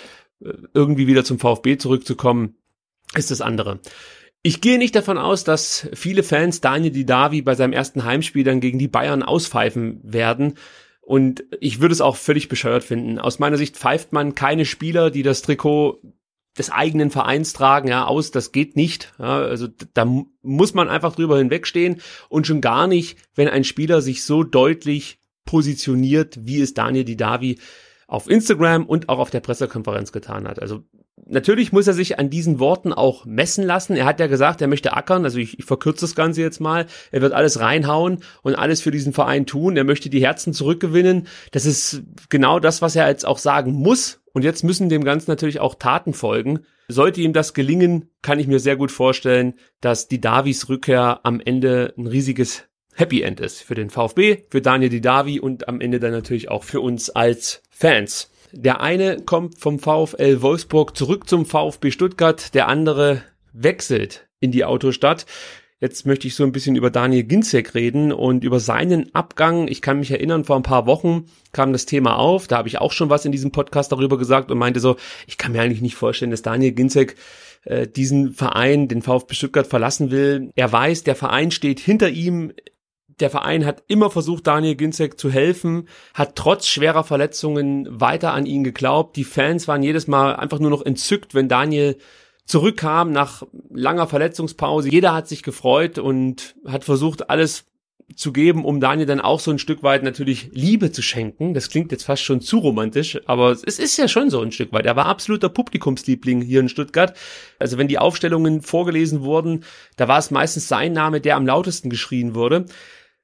irgendwie 0.74 1.08
wieder 1.08 1.24
zum 1.24 1.40
VfB 1.40 1.78
zurückzukommen, 1.78 2.56
ist 3.16 3.32
das 3.32 3.42
andere. 3.42 3.80
Ich 4.42 4.62
gehe 4.62 4.78
nicht 4.78 4.96
davon 4.96 5.18
aus, 5.18 5.44
dass 5.44 5.90
viele 5.94 6.24
Fans 6.24 6.62
Daniel 6.62 6.92
Didavi 6.92 7.42
bei 7.42 7.56
seinem 7.56 7.74
ersten 7.74 8.06
Heimspiel 8.06 8.46
dann 8.46 8.62
gegen 8.62 8.80
die 8.80 8.88
Bayern 8.88 9.22
auspfeifen 9.22 10.00
werden. 10.04 10.54
Und 11.02 11.44
ich 11.60 11.82
würde 11.82 11.94
es 11.94 12.02
auch 12.02 12.16
völlig 12.16 12.48
bescheuert 12.48 12.84
finden. 12.84 13.20
Aus 13.20 13.40
meiner 13.40 13.58
Sicht 13.58 13.76
pfeift 13.76 14.14
man 14.14 14.36
keine 14.36 14.64
Spieler, 14.64 15.12
die 15.12 15.24
das 15.24 15.42
Trikot 15.42 16.00
des 16.58 16.70
eigenen 16.70 17.10
Vereins 17.10 17.54
tragen, 17.54 17.88
ja, 17.88 18.06
aus, 18.06 18.32
das 18.32 18.52
geht 18.52 18.76
nicht. 18.76 19.14
Ja, 19.18 19.40
also 19.40 19.68
da 19.94 20.06
muss 20.42 20.74
man 20.74 20.90
einfach 20.90 21.16
drüber 21.16 21.38
hinwegstehen 21.38 22.02
und 22.28 22.48
schon 22.48 22.62
gar 22.62 22.88
nicht, 22.88 23.18
wenn 23.34 23.48
ein 23.48 23.64
Spieler 23.64 24.02
sich 24.02 24.24
so 24.24 24.44
deutlich 24.44 25.20
positioniert, 25.46 26.46
wie 26.46 26.62
es 26.62 26.74
Daniel 26.74 27.06
Didavi 27.06 27.60
auf 28.10 28.30
Instagram 28.30 28.86
und 28.86 29.08
auch 29.08 29.20
auf 29.20 29.30
der 29.30 29.40
Pressekonferenz 29.40 30.12
getan 30.12 30.48
hat. 30.48 30.62
Also 30.62 30.84
natürlich 31.28 31.72
muss 31.72 31.88
er 31.88 31.94
sich 31.94 32.18
an 32.18 32.30
diesen 32.30 32.60
Worten 32.60 32.92
auch 32.92 33.26
messen 33.26 33.64
lassen. 33.64 33.96
Er 33.96 34.06
hat 34.06 34.20
ja 34.20 34.28
gesagt, 34.28 34.62
er 34.62 34.68
möchte 34.68 34.94
ackern, 34.94 35.24
also 35.24 35.38
ich, 35.38 35.60
ich 35.60 35.66
verkürze 35.66 36.02
das 36.02 36.16
Ganze 36.16 36.42
jetzt 36.42 36.60
mal. 36.60 36.88
Er 37.12 37.22
wird 37.22 37.34
alles 37.34 37.60
reinhauen 37.60 38.24
und 38.42 38.56
alles 38.56 38.82
für 38.82 38.92
diesen 38.92 39.14
Verein 39.14 39.46
tun. 39.46 39.78
Er 39.78 39.84
möchte 39.84 40.10
die 40.10 40.26
Herzen 40.26 40.54
zurückgewinnen. 40.54 41.28
Das 41.52 41.68
ist 41.68 42.02
genau 42.30 42.60
das, 42.60 42.82
was 42.82 42.96
er 42.96 43.08
jetzt 43.08 43.28
auch 43.28 43.38
sagen 43.38 43.74
muss 43.74 44.22
und 44.34 44.44
jetzt 44.44 44.64
müssen 44.64 44.90
dem 44.90 45.04
Ganzen 45.04 45.30
natürlich 45.30 45.60
auch 45.60 45.76
Taten 45.76 46.14
folgen. 46.14 46.62
Sollte 46.88 47.22
ihm 47.22 47.34
das 47.34 47.54
gelingen, 47.54 48.10
kann 48.24 48.40
ich 48.40 48.48
mir 48.48 48.60
sehr 48.60 48.76
gut 48.76 48.92
vorstellen, 48.92 49.54
dass 49.82 50.08
die 50.08 50.20
Davis 50.20 50.68
Rückkehr 50.68 51.20
am 51.24 51.40
Ende 51.40 51.94
ein 51.96 52.08
riesiges 52.08 52.64
Happy 53.00 53.22
End 53.22 53.40
ist 53.40 53.62
für 53.62 53.76
den 53.76 53.90
VfB, 53.90 54.44
für 54.50 54.62
Daniel 54.62 54.90
Didavi 54.90 55.40
und 55.40 55.70
am 55.70 55.80
Ende 55.80 56.02
dann 56.02 56.12
natürlich 56.12 56.50
auch 56.50 56.66
für 56.66 56.82
uns 56.82 57.10
als 57.10 57.62
Fans. 57.80 58.30
Der 58.52 58.82
eine 58.82 59.22
kommt 59.22 59.58
vom 59.58 59.80
VfL 59.80 60.42
Wolfsburg 60.42 60.98
zurück 60.98 61.30
zum 61.30 61.46
VfB 61.46 61.92
Stuttgart, 61.92 62.54
der 62.54 62.68
andere 62.68 63.22
wechselt 63.54 64.28
in 64.42 64.52
die 64.52 64.66
Autostadt. 64.66 65.26
Jetzt 65.80 66.06
möchte 66.06 66.28
ich 66.28 66.36
so 66.36 66.44
ein 66.44 66.52
bisschen 66.52 66.76
über 66.76 66.90
Daniel 66.90 67.24
Ginzek 67.24 67.76
reden 67.76 68.12
und 68.12 68.44
über 68.44 68.60
seinen 68.60 69.16
Abgang. 69.16 69.70
Ich 69.70 69.82
kann 69.82 70.00
mich 70.00 70.12
erinnern, 70.12 70.44
vor 70.44 70.58
ein 70.58 70.64
paar 70.64 70.88
Wochen 70.88 71.28
kam 71.54 71.72
das 71.72 71.86
Thema 71.86 72.18
auf. 72.18 72.48
Da 72.48 72.58
habe 72.58 72.68
ich 72.68 72.80
auch 72.80 72.92
schon 72.92 73.10
was 73.10 73.24
in 73.24 73.32
diesem 73.32 73.52
Podcast 73.52 73.94
darüber 73.94 74.18
gesagt 74.18 74.52
und 74.52 74.58
meinte 74.58 74.82
so, 74.82 74.98
ich 75.26 75.38
kann 75.38 75.54
mir 75.54 75.62
eigentlich 75.62 75.82
nicht 75.82 75.96
vorstellen, 75.96 76.32
dass 76.32 76.42
Daniel 76.42 76.74
Ginzek 76.74 77.16
äh, 77.64 77.88
diesen 77.88 78.34
Verein, 78.34 78.90
den 78.90 79.02
VfB 79.02 79.36
Stuttgart 79.36 79.68
verlassen 79.68 80.12
will. 80.12 80.52
Er 80.58 80.70
weiß, 80.70 81.04
der 81.04 81.16
Verein 81.16 81.52
steht 81.52 81.80
hinter 81.80 82.10
ihm. 82.10 82.52
Der 83.20 83.30
Verein 83.30 83.66
hat 83.66 83.84
immer 83.88 84.10
versucht, 84.10 84.48
Daniel 84.48 84.76
Ginzek 84.76 85.20
zu 85.20 85.30
helfen, 85.30 85.88
hat 86.14 86.36
trotz 86.36 86.68
schwerer 86.68 87.04
Verletzungen 87.04 87.88
weiter 87.90 88.34
an 88.34 88.46
ihn 88.46 88.64
geglaubt. 88.64 89.16
Die 89.16 89.24
Fans 89.24 89.68
waren 89.68 89.84
jedes 89.84 90.08
Mal 90.08 90.36
einfach 90.36 90.60
nur 90.60 90.70
noch 90.70 90.86
entzückt, 90.86 91.34
wenn 91.36 91.50
Daniel 91.50 91.98
zurückkam 92.46 93.12
nach 93.12 93.44
langer 93.70 94.08
Verletzungspause. 94.08 94.90
Jeder 94.90 95.14
hat 95.14 95.28
sich 95.28 95.44
gefreut 95.44 96.00
und 96.00 96.56
hat 96.66 96.84
versucht, 96.84 97.30
alles 97.30 97.66
zu 98.16 98.34
geben, 98.34 98.66
um 98.66 98.80
Daniel 98.80 99.06
dann 99.06 99.22
auch 99.22 99.40
so 99.40 99.52
ein 99.52 99.60
Stück 99.60 99.84
weit 99.84 100.04
natürlich 100.04 100.50
Liebe 100.52 100.92
zu 100.92 101.02
schenken. 101.02 101.54
Das 101.54 101.70
klingt 101.70 101.92
jetzt 101.92 102.06
fast 102.06 102.24
schon 102.24 102.42
zu 102.42 102.58
romantisch, 102.58 103.20
aber 103.28 103.52
es 103.52 103.64
ist 103.64 103.98
ja 103.98 104.08
schon 104.08 104.30
so 104.30 104.42
ein 104.42 104.52
Stück 104.52 104.74
weit. 104.74 104.86
Er 104.86 104.96
war 104.96 105.06
absoluter 105.06 105.50
Publikumsliebling 105.50 106.42
hier 106.42 106.60
in 106.60 106.70
Stuttgart. 106.70 107.16
Also 107.60 107.78
wenn 107.78 107.88
die 107.88 108.00
Aufstellungen 108.00 108.62
vorgelesen 108.62 109.22
wurden, 109.22 109.64
da 109.96 110.08
war 110.08 110.18
es 110.18 110.32
meistens 110.32 110.68
sein 110.68 110.94
Name, 110.94 111.22
der 111.22 111.36
am 111.36 111.46
lautesten 111.46 111.90
geschrien 111.90 112.34
wurde. 112.34 112.66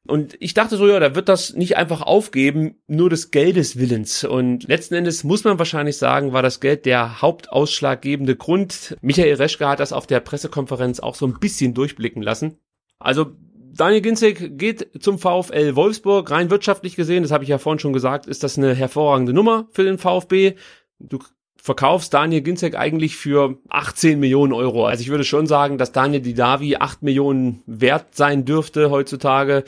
Und 0.08 0.38
ich 0.40 0.54
dachte 0.54 0.78
so, 0.78 0.88
ja, 0.88 1.00
da 1.00 1.16
wird 1.16 1.30
das 1.30 1.56
nicht 1.56 1.78
einfach 1.78 2.02
aufgeben, 2.02 2.76
nur 2.88 3.10
des 3.10 3.32
Geldes 3.32 3.78
Willens. 3.78 4.24
Und 4.24 4.68
letzten 4.68 4.94
Endes 4.94 5.24
muss 5.24 5.44
man 5.44 5.58
wahrscheinlich 5.58 5.98
sagen, 5.98 6.32
war 6.32 6.44
das 6.44 6.60
Geld 6.60 6.86
der 6.86 7.22
hauptausschlaggebende 7.22 8.36
Grund. 8.36 8.98
Michael 9.02 9.36
Reschke 9.36 9.68
hat 9.68 9.80
das 9.80 9.94
auf 9.94 10.06
der 10.06 10.20
Pressekonferenz 10.20 11.00
auch 11.00 11.16
so 11.16 11.26
ein 11.26 11.40
bisschen 11.40 11.74
durchblicken 11.74 12.22
lassen. 12.22 12.60
Also 13.00 13.32
Daniel 13.74 14.02
Ginzek 14.02 14.58
geht 14.58 15.04
zum 15.04 15.18
VfL 15.18 15.76
Wolfsburg. 15.76 16.30
Rein 16.30 16.50
wirtschaftlich 16.50 16.96
gesehen, 16.96 17.24
das 17.24 17.32
habe 17.32 17.44
ich 17.44 17.50
ja 17.50 17.58
vorhin 17.58 17.80
schon 17.80 17.94
gesagt, 17.94 18.28
ist 18.28 18.44
das 18.44 18.58
eine 18.58 18.74
hervorragende 18.74 19.34
Nummer 19.34 19.68
für 19.72 19.84
den 19.84 19.98
VfB. 19.98 20.54
Du 21.00 21.20
verkaufst 21.66 22.14
Daniel 22.14 22.42
Ginzek 22.42 22.76
eigentlich 22.76 23.16
für 23.16 23.58
18 23.70 24.20
Millionen 24.20 24.54
Euro. 24.54 24.86
Also 24.86 25.02
ich 25.02 25.10
würde 25.10 25.24
schon 25.24 25.48
sagen, 25.48 25.80
dass 25.80 25.92
Daniel 25.92 26.22
Didavi 26.22 26.76
8 26.76 27.02
Millionen 27.02 27.64
wert 27.66 28.14
sein 28.14 28.46
dürfte 28.46 28.92
heutzutage. 28.92 29.64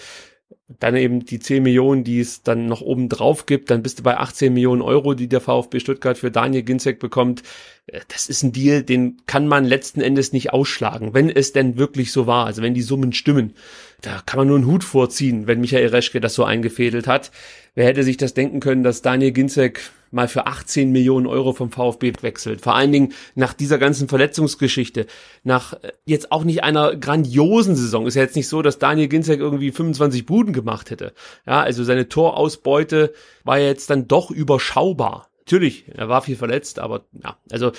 Dann 0.67 0.95
eben 0.95 1.25
die 1.25 1.39
10 1.39 1.63
Millionen, 1.63 2.03
die 2.03 2.19
es 2.19 2.43
dann 2.43 2.67
noch 2.67 2.81
oben 2.81 3.09
drauf 3.09 3.47
gibt, 3.47 3.71
dann 3.71 3.81
bist 3.81 3.97
du 3.97 4.03
bei 4.03 4.15
18 4.15 4.53
Millionen 4.53 4.83
Euro, 4.83 5.15
die 5.15 5.27
der 5.27 5.41
VfB 5.41 5.79
Stuttgart 5.79 6.19
für 6.19 6.29
Daniel 6.29 6.61
Ginzek 6.61 6.99
bekommt. 6.99 7.41
Äh, 7.87 8.01
das 8.09 8.27
ist 8.27 8.43
ein 8.43 8.51
Deal, 8.51 8.83
den 8.83 9.17
kann 9.25 9.47
man 9.47 9.65
letzten 9.65 9.99
Endes 10.01 10.33
nicht 10.33 10.53
ausschlagen, 10.53 11.15
wenn 11.15 11.31
es 11.31 11.51
denn 11.51 11.79
wirklich 11.79 12.11
so 12.11 12.27
war, 12.27 12.45
also 12.45 12.61
wenn 12.61 12.75
die 12.75 12.83
Summen 12.83 13.11
stimmen. 13.11 13.55
Da 14.01 14.21
kann 14.23 14.37
man 14.37 14.47
nur 14.49 14.57
einen 14.57 14.67
Hut 14.67 14.83
vorziehen, 14.83 15.47
wenn 15.47 15.61
Michael 15.61 15.87
Reschke 15.87 16.21
das 16.21 16.35
so 16.35 16.43
eingefädelt 16.43 17.07
hat. 17.07 17.31
Wer 17.73 17.85
hätte 17.85 18.03
sich 18.03 18.17
das 18.17 18.35
denken 18.35 18.59
können, 18.59 18.83
dass 18.83 19.01
Daniel 19.01 19.31
Ginzek 19.31 19.81
mal 20.11 20.27
für 20.27 20.47
18 20.47 20.91
Millionen 20.91 21.27
Euro 21.27 21.53
vom 21.53 21.71
VfB 21.71 22.13
wechselt. 22.21 22.61
Vor 22.61 22.75
allen 22.75 22.91
Dingen 22.91 23.13
nach 23.35 23.53
dieser 23.53 23.77
ganzen 23.77 24.07
Verletzungsgeschichte, 24.07 25.07
nach 25.43 25.73
äh, 25.73 25.91
jetzt 26.05 26.31
auch 26.31 26.43
nicht 26.43 26.63
einer 26.63 26.95
grandiosen 26.95 27.75
Saison. 27.75 28.07
Ist 28.07 28.15
ja 28.15 28.23
jetzt 28.23 28.35
nicht 28.35 28.47
so, 28.47 28.61
dass 28.61 28.79
Daniel 28.79 29.07
Ginzek 29.07 29.39
irgendwie 29.39 29.71
25 29.71 30.25
Buden 30.25 30.53
gemacht 30.53 30.91
hätte. 30.91 31.13
Ja, 31.45 31.61
also 31.61 31.83
seine 31.83 32.09
Torausbeute 32.09 33.13
war 33.43 33.59
jetzt 33.59 33.89
dann 33.89 34.07
doch 34.07 34.31
überschaubar. 34.31 35.29
Natürlich, 35.39 35.85
er 35.93 36.09
war 36.09 36.21
viel 36.21 36.35
verletzt, 36.35 36.79
aber 36.79 37.05
ja, 37.23 37.37
also 37.51 37.71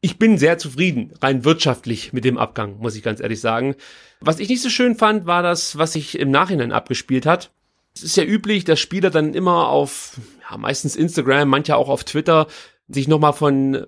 ich 0.00 0.18
bin 0.18 0.38
sehr 0.38 0.58
zufrieden, 0.58 1.12
rein 1.20 1.44
wirtschaftlich 1.44 2.12
mit 2.12 2.24
dem 2.24 2.38
Abgang, 2.38 2.78
muss 2.78 2.94
ich 2.94 3.02
ganz 3.02 3.20
ehrlich 3.20 3.40
sagen. 3.40 3.74
Was 4.20 4.38
ich 4.38 4.48
nicht 4.48 4.62
so 4.62 4.70
schön 4.70 4.94
fand, 4.94 5.26
war 5.26 5.42
das, 5.42 5.76
was 5.76 5.94
sich 5.94 6.18
im 6.18 6.30
Nachhinein 6.30 6.72
abgespielt 6.72 7.26
hat. 7.26 7.50
Es 7.94 8.04
ist 8.04 8.16
ja 8.16 8.22
üblich, 8.22 8.64
dass 8.64 8.78
Spieler 8.78 9.10
dann 9.10 9.34
immer 9.34 9.68
auf, 9.68 10.20
ja, 10.50 10.56
meistens 10.56 10.96
Instagram, 10.96 11.48
manche 11.48 11.76
auch 11.76 11.88
auf 11.88 12.04
Twitter, 12.04 12.46
sich 12.88 13.08
nochmal 13.08 13.32
von 13.32 13.86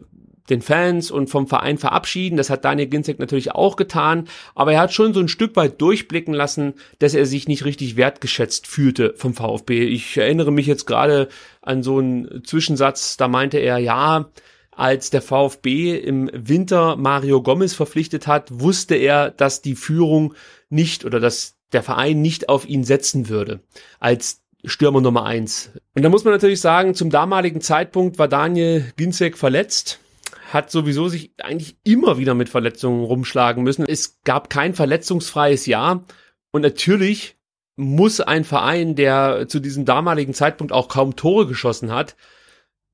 den 0.50 0.62
Fans 0.62 1.10
und 1.10 1.30
vom 1.30 1.46
Verein 1.46 1.78
verabschieden. 1.78 2.36
Das 2.36 2.50
hat 2.50 2.64
Daniel 2.64 2.88
Ginzek 2.88 3.18
natürlich 3.18 3.52
auch 3.52 3.76
getan, 3.76 4.28
aber 4.54 4.72
er 4.72 4.80
hat 4.80 4.92
schon 4.92 5.14
so 5.14 5.20
ein 5.20 5.28
Stück 5.28 5.56
weit 5.56 5.80
durchblicken 5.80 6.34
lassen, 6.34 6.74
dass 6.98 7.14
er 7.14 7.24
sich 7.24 7.48
nicht 7.48 7.64
richtig 7.64 7.96
wertgeschätzt 7.96 8.66
fühlte 8.66 9.14
vom 9.16 9.34
VfB. 9.34 9.84
Ich 9.84 10.16
erinnere 10.16 10.50
mich 10.50 10.66
jetzt 10.66 10.86
gerade 10.86 11.28
an 11.62 11.82
so 11.82 11.98
einen 11.98 12.42
Zwischensatz, 12.44 13.16
da 13.16 13.28
meinte 13.28 13.58
er, 13.58 13.78
ja, 13.78 14.30
als 14.72 15.10
der 15.10 15.22
VfB 15.22 15.96
im 15.96 16.30
Winter 16.32 16.96
Mario 16.96 17.42
Gomez 17.42 17.74
verpflichtet 17.74 18.26
hat, 18.26 18.48
wusste 18.50 18.94
er, 18.94 19.30
dass 19.30 19.62
die 19.62 19.74
Führung 19.74 20.34
nicht 20.68 21.04
oder 21.04 21.20
dass 21.20 21.56
der 21.72 21.82
Verein 21.82 22.20
nicht 22.22 22.48
auf 22.48 22.68
ihn 22.68 22.84
setzen 22.84 23.28
würde 23.28 23.60
als 24.00 24.39
Stürmer 24.64 25.00
Nummer 25.00 25.24
eins. 25.24 25.70
Und 25.94 26.02
da 26.02 26.08
muss 26.08 26.24
man 26.24 26.32
natürlich 26.32 26.60
sagen, 26.60 26.94
zum 26.94 27.10
damaligen 27.10 27.60
Zeitpunkt 27.60 28.18
war 28.18 28.28
Daniel 28.28 28.84
Ginzek 28.96 29.38
verletzt, 29.38 30.00
hat 30.52 30.70
sowieso 30.70 31.08
sich 31.08 31.32
eigentlich 31.38 31.76
immer 31.84 32.18
wieder 32.18 32.34
mit 32.34 32.48
Verletzungen 32.48 33.04
rumschlagen 33.04 33.62
müssen. 33.62 33.86
Es 33.86 34.20
gab 34.24 34.50
kein 34.50 34.74
verletzungsfreies 34.74 35.66
Jahr 35.66 36.04
und 36.52 36.62
natürlich 36.62 37.36
muss 37.76 38.20
ein 38.20 38.44
Verein, 38.44 38.94
der 38.94 39.46
zu 39.48 39.60
diesem 39.60 39.84
damaligen 39.84 40.34
Zeitpunkt 40.34 40.72
auch 40.72 40.88
kaum 40.88 41.16
Tore 41.16 41.46
geschossen 41.46 41.92
hat, 41.92 42.16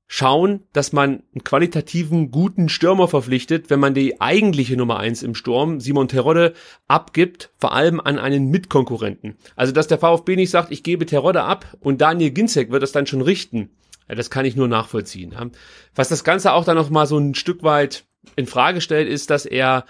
schauen, 0.09 0.63
dass 0.73 0.93
man 0.93 1.23
einen 1.35 1.45
qualitativen, 1.45 2.31
guten 2.31 2.69
Stürmer 2.69 3.09
verpflichtet, 3.09 3.71
wenn 3.71 3.81
man 3.81 3.95
die 3.95 4.21
eigentliche 4.21 4.77
Nummer 4.77 4.99
eins 4.99 5.23
im 5.23 5.35
Sturm, 5.35 5.81
Simon 5.81 6.09
Terodde, 6.09 6.55
abgibt, 6.87 7.51
vor 7.59 7.73
allem 7.73 8.01
an 8.01 8.19
einen 8.19 8.51
Mitkonkurrenten. 8.51 9.37
Also, 9.57 9.73
dass 9.73 9.89
der 9.89 9.99
VfB 9.99 10.37
nicht 10.37 10.51
sagt, 10.51 10.71
ich 10.71 10.83
gebe 10.83 11.07
Terodde 11.07 11.43
ab 11.43 11.77
und 11.81 12.01
Daniel 12.01 12.31
Ginzek 12.31 12.71
wird 12.71 12.83
das 12.83 12.93
dann 12.93 13.07
schon 13.07 13.23
richten. 13.23 13.71
Ja, 14.09 14.15
das 14.15 14.31
kann 14.31 14.45
ich 14.45 14.55
nur 14.55 14.69
nachvollziehen. 14.69 15.35
Was 15.95 16.09
das 16.09 16.23
Ganze 16.23 16.53
auch 16.53 16.65
dann 16.65 16.77
noch 16.77 16.91
mal 16.91 17.07
so 17.07 17.19
ein 17.19 17.35
Stück 17.35 17.65
weit 17.65 18.05
in 18.37 18.47
Frage 18.47 18.81
stellt, 18.81 19.09
ist, 19.09 19.31
dass 19.31 19.47
er 19.47 19.85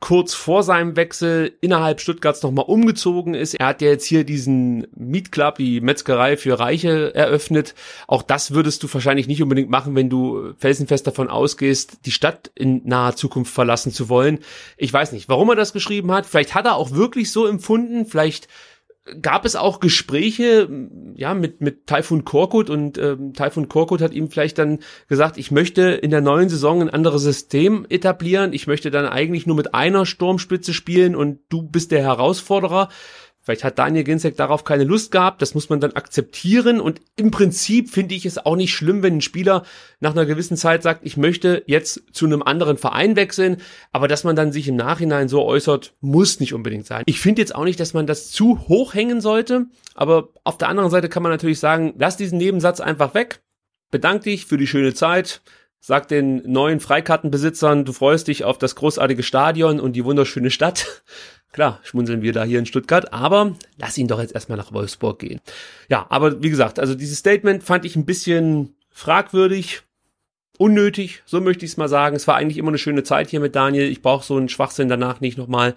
kurz 0.00 0.32
vor 0.32 0.62
seinem 0.62 0.94
Wechsel 0.96 1.56
innerhalb 1.60 2.00
Stuttgarts 2.00 2.42
nochmal 2.42 2.66
umgezogen 2.66 3.34
ist. 3.34 3.54
Er 3.54 3.66
hat 3.66 3.82
ja 3.82 3.88
jetzt 3.88 4.04
hier 4.04 4.24
diesen 4.24 4.86
Mietclub, 4.94 5.56
die 5.56 5.80
Metzgerei 5.80 6.36
für 6.36 6.58
Reiche 6.58 7.14
eröffnet. 7.14 7.74
Auch 8.06 8.22
das 8.22 8.52
würdest 8.52 8.82
du 8.82 8.92
wahrscheinlich 8.92 9.26
nicht 9.26 9.42
unbedingt 9.42 9.70
machen, 9.70 9.96
wenn 9.96 10.08
du 10.08 10.52
felsenfest 10.58 11.06
davon 11.06 11.28
ausgehst, 11.28 12.06
die 12.06 12.12
Stadt 12.12 12.50
in 12.54 12.82
naher 12.84 13.16
Zukunft 13.16 13.52
verlassen 13.52 13.92
zu 13.92 14.08
wollen. 14.08 14.38
Ich 14.76 14.92
weiß 14.92 15.12
nicht, 15.12 15.28
warum 15.28 15.50
er 15.50 15.56
das 15.56 15.72
geschrieben 15.72 16.12
hat. 16.12 16.26
Vielleicht 16.26 16.54
hat 16.54 16.66
er 16.66 16.76
auch 16.76 16.92
wirklich 16.92 17.32
so 17.32 17.46
empfunden. 17.46 18.06
Vielleicht 18.06 18.46
gab 19.22 19.44
es 19.44 19.56
auch 19.56 19.80
Gespräche 19.80 20.68
ja 21.14 21.34
mit 21.34 21.60
mit 21.60 21.86
Taifun 21.86 22.24
Korkut 22.24 22.70
und 22.70 22.98
ähm, 22.98 23.32
Taifun 23.32 23.68
Korkut 23.68 24.00
hat 24.00 24.12
ihm 24.12 24.30
vielleicht 24.30 24.58
dann 24.58 24.80
gesagt, 25.08 25.38
ich 25.38 25.50
möchte 25.50 25.82
in 25.82 26.10
der 26.10 26.20
neuen 26.20 26.48
Saison 26.48 26.82
ein 26.82 26.90
anderes 26.90 27.22
System 27.22 27.86
etablieren, 27.88 28.52
ich 28.52 28.66
möchte 28.66 28.90
dann 28.90 29.06
eigentlich 29.06 29.46
nur 29.46 29.56
mit 29.56 29.74
einer 29.74 30.06
Sturmspitze 30.06 30.72
spielen 30.72 31.14
und 31.16 31.40
du 31.48 31.62
bist 31.62 31.90
der 31.90 32.02
Herausforderer. 32.02 32.88
Vielleicht 33.48 33.64
hat 33.64 33.78
Daniel 33.78 34.04
Ginzek 34.04 34.36
darauf 34.36 34.64
keine 34.64 34.84
Lust 34.84 35.10
gehabt, 35.10 35.40
das 35.40 35.54
muss 35.54 35.70
man 35.70 35.80
dann 35.80 35.92
akzeptieren. 35.92 36.82
Und 36.82 37.00
im 37.16 37.30
Prinzip 37.30 37.88
finde 37.88 38.14
ich 38.14 38.26
es 38.26 38.36
auch 38.36 38.56
nicht 38.56 38.74
schlimm, 38.74 39.02
wenn 39.02 39.16
ein 39.16 39.20
Spieler 39.22 39.64
nach 40.00 40.10
einer 40.10 40.26
gewissen 40.26 40.58
Zeit 40.58 40.82
sagt, 40.82 41.00
ich 41.06 41.16
möchte 41.16 41.62
jetzt 41.64 42.02
zu 42.12 42.26
einem 42.26 42.42
anderen 42.42 42.76
Verein 42.76 43.16
wechseln, 43.16 43.62
aber 43.90 44.06
dass 44.06 44.22
man 44.22 44.36
dann 44.36 44.52
sich 44.52 44.68
im 44.68 44.76
Nachhinein 44.76 45.30
so 45.30 45.46
äußert, 45.46 45.94
muss 46.02 46.40
nicht 46.40 46.52
unbedingt 46.52 46.84
sein. 46.84 47.04
Ich 47.06 47.20
finde 47.20 47.40
jetzt 47.40 47.54
auch 47.54 47.64
nicht, 47.64 47.80
dass 47.80 47.94
man 47.94 48.06
das 48.06 48.30
zu 48.30 48.68
hoch 48.68 48.92
hängen 48.92 49.22
sollte, 49.22 49.64
aber 49.94 50.28
auf 50.44 50.58
der 50.58 50.68
anderen 50.68 50.90
Seite 50.90 51.08
kann 51.08 51.22
man 51.22 51.32
natürlich 51.32 51.58
sagen, 51.58 51.94
lass 51.96 52.18
diesen 52.18 52.36
Nebensatz 52.36 52.82
einfach 52.82 53.14
weg, 53.14 53.40
bedank 53.90 54.24
dich 54.24 54.44
für 54.44 54.58
die 54.58 54.66
schöne 54.66 54.92
Zeit, 54.92 55.40
Sag 55.80 56.08
den 56.08 56.42
neuen 56.50 56.80
Freikartenbesitzern, 56.80 57.84
du 57.84 57.92
freust 57.92 58.26
dich 58.26 58.42
auf 58.42 58.58
das 58.58 58.74
großartige 58.74 59.22
Stadion 59.22 59.78
und 59.78 59.92
die 59.92 60.04
wunderschöne 60.04 60.50
Stadt. 60.50 61.04
Klar, 61.52 61.80
schmunzeln 61.82 62.22
wir 62.22 62.32
da 62.32 62.44
hier 62.44 62.58
in 62.58 62.66
Stuttgart, 62.66 63.12
aber 63.12 63.56
lass 63.78 63.96
ihn 63.96 64.06
doch 64.06 64.20
jetzt 64.20 64.34
erstmal 64.34 64.58
nach 64.58 64.72
Wolfsburg 64.72 65.18
gehen. 65.18 65.40
Ja, 65.88 66.06
aber 66.10 66.42
wie 66.42 66.50
gesagt, 66.50 66.78
also 66.78 66.94
dieses 66.94 67.18
Statement 67.18 67.62
fand 67.64 67.84
ich 67.84 67.96
ein 67.96 68.04
bisschen 68.04 68.76
fragwürdig, 68.90 69.82
unnötig, 70.58 71.22
so 71.24 71.40
möchte 71.40 71.64
ich 71.64 71.72
es 71.72 71.76
mal 71.76 71.88
sagen. 71.88 72.16
Es 72.16 72.26
war 72.26 72.36
eigentlich 72.36 72.58
immer 72.58 72.68
eine 72.68 72.78
schöne 72.78 73.04
Zeit 73.04 73.30
hier 73.30 73.40
mit 73.40 73.54
Daniel. 73.54 73.88
Ich 73.88 74.02
brauche 74.02 74.26
so 74.26 74.36
einen 74.36 74.48
Schwachsinn 74.48 74.88
danach 74.88 75.20
nicht 75.20 75.38
nochmal. 75.38 75.74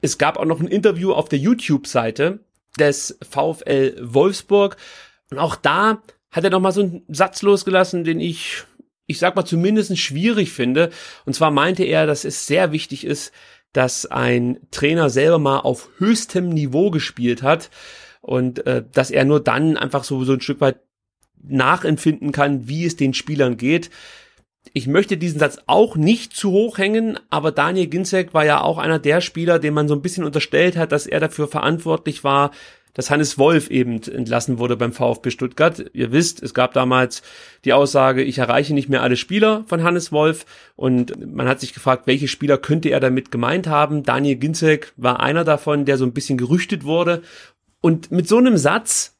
Es 0.00 0.18
gab 0.18 0.38
auch 0.38 0.44
noch 0.44 0.60
ein 0.60 0.68
Interview 0.68 1.12
auf 1.12 1.28
der 1.28 1.38
YouTube-Seite 1.38 2.40
des 2.78 3.18
VfL 3.28 3.96
Wolfsburg. 4.00 4.76
Und 5.30 5.38
auch 5.38 5.56
da 5.56 6.02
hat 6.30 6.44
er 6.44 6.50
nochmal 6.50 6.72
so 6.72 6.82
einen 6.82 7.02
Satz 7.08 7.42
losgelassen, 7.42 8.04
den 8.04 8.20
ich, 8.20 8.62
ich 9.06 9.18
sag 9.18 9.34
mal, 9.34 9.44
zumindest 9.44 9.98
schwierig 9.98 10.52
finde. 10.52 10.90
Und 11.26 11.34
zwar 11.34 11.50
meinte 11.50 11.84
er, 11.84 12.06
dass 12.06 12.24
es 12.24 12.46
sehr 12.46 12.72
wichtig 12.72 13.04
ist, 13.04 13.32
dass 13.72 14.06
ein 14.06 14.58
Trainer 14.70 15.10
selber 15.10 15.38
mal 15.38 15.60
auf 15.60 15.90
höchstem 15.98 16.48
Niveau 16.48 16.90
gespielt 16.90 17.42
hat 17.42 17.70
und 18.20 18.66
äh, 18.66 18.84
dass 18.92 19.10
er 19.10 19.24
nur 19.24 19.40
dann 19.40 19.76
einfach 19.76 20.04
so, 20.04 20.24
so 20.24 20.32
ein 20.32 20.40
Stück 20.40 20.60
weit 20.60 20.80
nachempfinden 21.42 22.32
kann, 22.32 22.68
wie 22.68 22.84
es 22.84 22.96
den 22.96 23.14
Spielern 23.14 23.56
geht. 23.56 23.90
Ich 24.74 24.86
möchte 24.86 25.16
diesen 25.16 25.38
Satz 25.38 25.58
auch 25.66 25.96
nicht 25.96 26.34
zu 26.34 26.50
hoch 26.50 26.78
hängen, 26.78 27.18
aber 27.30 27.50
Daniel 27.50 27.86
Ginzek 27.86 28.34
war 28.34 28.44
ja 28.44 28.60
auch 28.60 28.76
einer 28.76 28.98
der 28.98 29.20
Spieler, 29.20 29.58
dem 29.58 29.74
man 29.74 29.88
so 29.88 29.94
ein 29.94 30.02
bisschen 30.02 30.24
unterstellt 30.24 30.76
hat, 30.76 30.92
dass 30.92 31.06
er 31.06 31.18
dafür 31.18 31.48
verantwortlich 31.48 32.24
war, 32.24 32.50
dass 32.94 33.10
Hannes 33.10 33.38
Wolf 33.38 33.70
eben 33.70 34.02
entlassen 34.02 34.58
wurde 34.58 34.76
beim 34.76 34.92
VfB 34.92 35.30
Stuttgart. 35.30 35.84
Ihr 35.92 36.12
wisst, 36.12 36.42
es 36.42 36.54
gab 36.54 36.72
damals 36.74 37.22
die 37.64 37.72
Aussage, 37.72 38.22
ich 38.22 38.38
erreiche 38.38 38.74
nicht 38.74 38.88
mehr 38.88 39.02
alle 39.02 39.16
Spieler 39.16 39.64
von 39.66 39.82
Hannes 39.82 40.12
Wolf 40.12 40.46
und 40.76 41.32
man 41.34 41.48
hat 41.48 41.60
sich 41.60 41.72
gefragt, 41.72 42.06
welche 42.06 42.28
Spieler 42.28 42.58
könnte 42.58 42.90
er 42.90 43.00
damit 43.00 43.30
gemeint 43.30 43.66
haben. 43.66 44.02
Daniel 44.02 44.36
Ginzek 44.36 44.92
war 44.96 45.20
einer 45.20 45.44
davon, 45.44 45.84
der 45.84 45.96
so 45.96 46.04
ein 46.04 46.12
bisschen 46.12 46.38
gerüchtet 46.38 46.84
wurde 46.84 47.22
und 47.80 48.10
mit 48.10 48.28
so 48.28 48.38
einem 48.38 48.56
Satz 48.56 49.16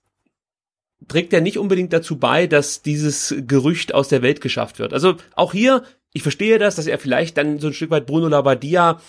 trägt 1.09 1.33
er 1.33 1.41
nicht 1.41 1.59
unbedingt 1.59 1.93
dazu 1.93 2.19
bei, 2.19 2.47
dass 2.47 2.83
dieses 2.83 3.35
Gerücht 3.47 3.95
aus 3.95 4.09
der 4.09 4.23
Welt 4.23 4.41
geschafft 4.41 4.79
wird. 4.79 4.93
Also 4.93 5.17
auch 5.35 5.53
hier, 5.53 5.83
ich 6.12 6.23
verstehe 6.23 6.59
das, 6.59 6.77
dass 6.77 6.87
er 6.87 6.99
vielleicht 6.99 7.37
dann 7.37 7.59
so 7.59 7.69
ein 7.69 7.73
Stück 7.73 7.91
weit 7.91 8.07
Bruno 8.07 8.29
Labbadia 8.29 9.00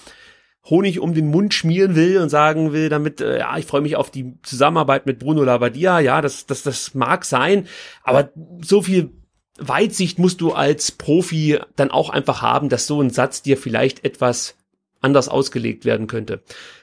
Honig 0.70 1.00
um 1.00 1.14
den 1.14 1.28
Mund 1.28 1.54
schmieren 1.54 1.96
will 1.96 2.20
und 2.20 2.30
sagen 2.30 2.72
will, 2.72 2.90
damit, 2.90 3.20
äh, 3.20 3.40
ja, 3.40 3.58
ich 3.58 3.66
freue 3.66 3.82
mich 3.82 3.96
auf 3.96 4.12
die 4.12 4.34
Zusammenarbeit 4.44 5.06
mit 5.06 5.20
Bruno 5.20 5.44
Labbadia, 5.44 6.00
ja, 6.00 6.22
das, 6.22 6.46
das, 6.46 6.62
das 6.64 6.94
mag 6.94 7.26
sein, 7.26 7.68
aber 8.04 8.32
so 8.62 8.82
viel 8.84 9.12
Weitsicht 9.58 10.20
musst 10.20 10.42
du 10.42 10.54
als 10.54 10.92
Profi 10.92 11.60
dann 11.76 11.92
auch 11.92 12.10
einfach 12.10 12.42
haben, 12.42 12.70
dass 12.70 12.88
so 12.88 13.02
ein 13.02 13.10
Satz 13.10 13.42
dir 13.42 13.58
vielleicht 13.58 14.06
etwas 14.06 14.56
anders 15.02 15.30
ausgelegt 15.30 15.86
werden 15.86 16.08
könnte. 16.08 16.42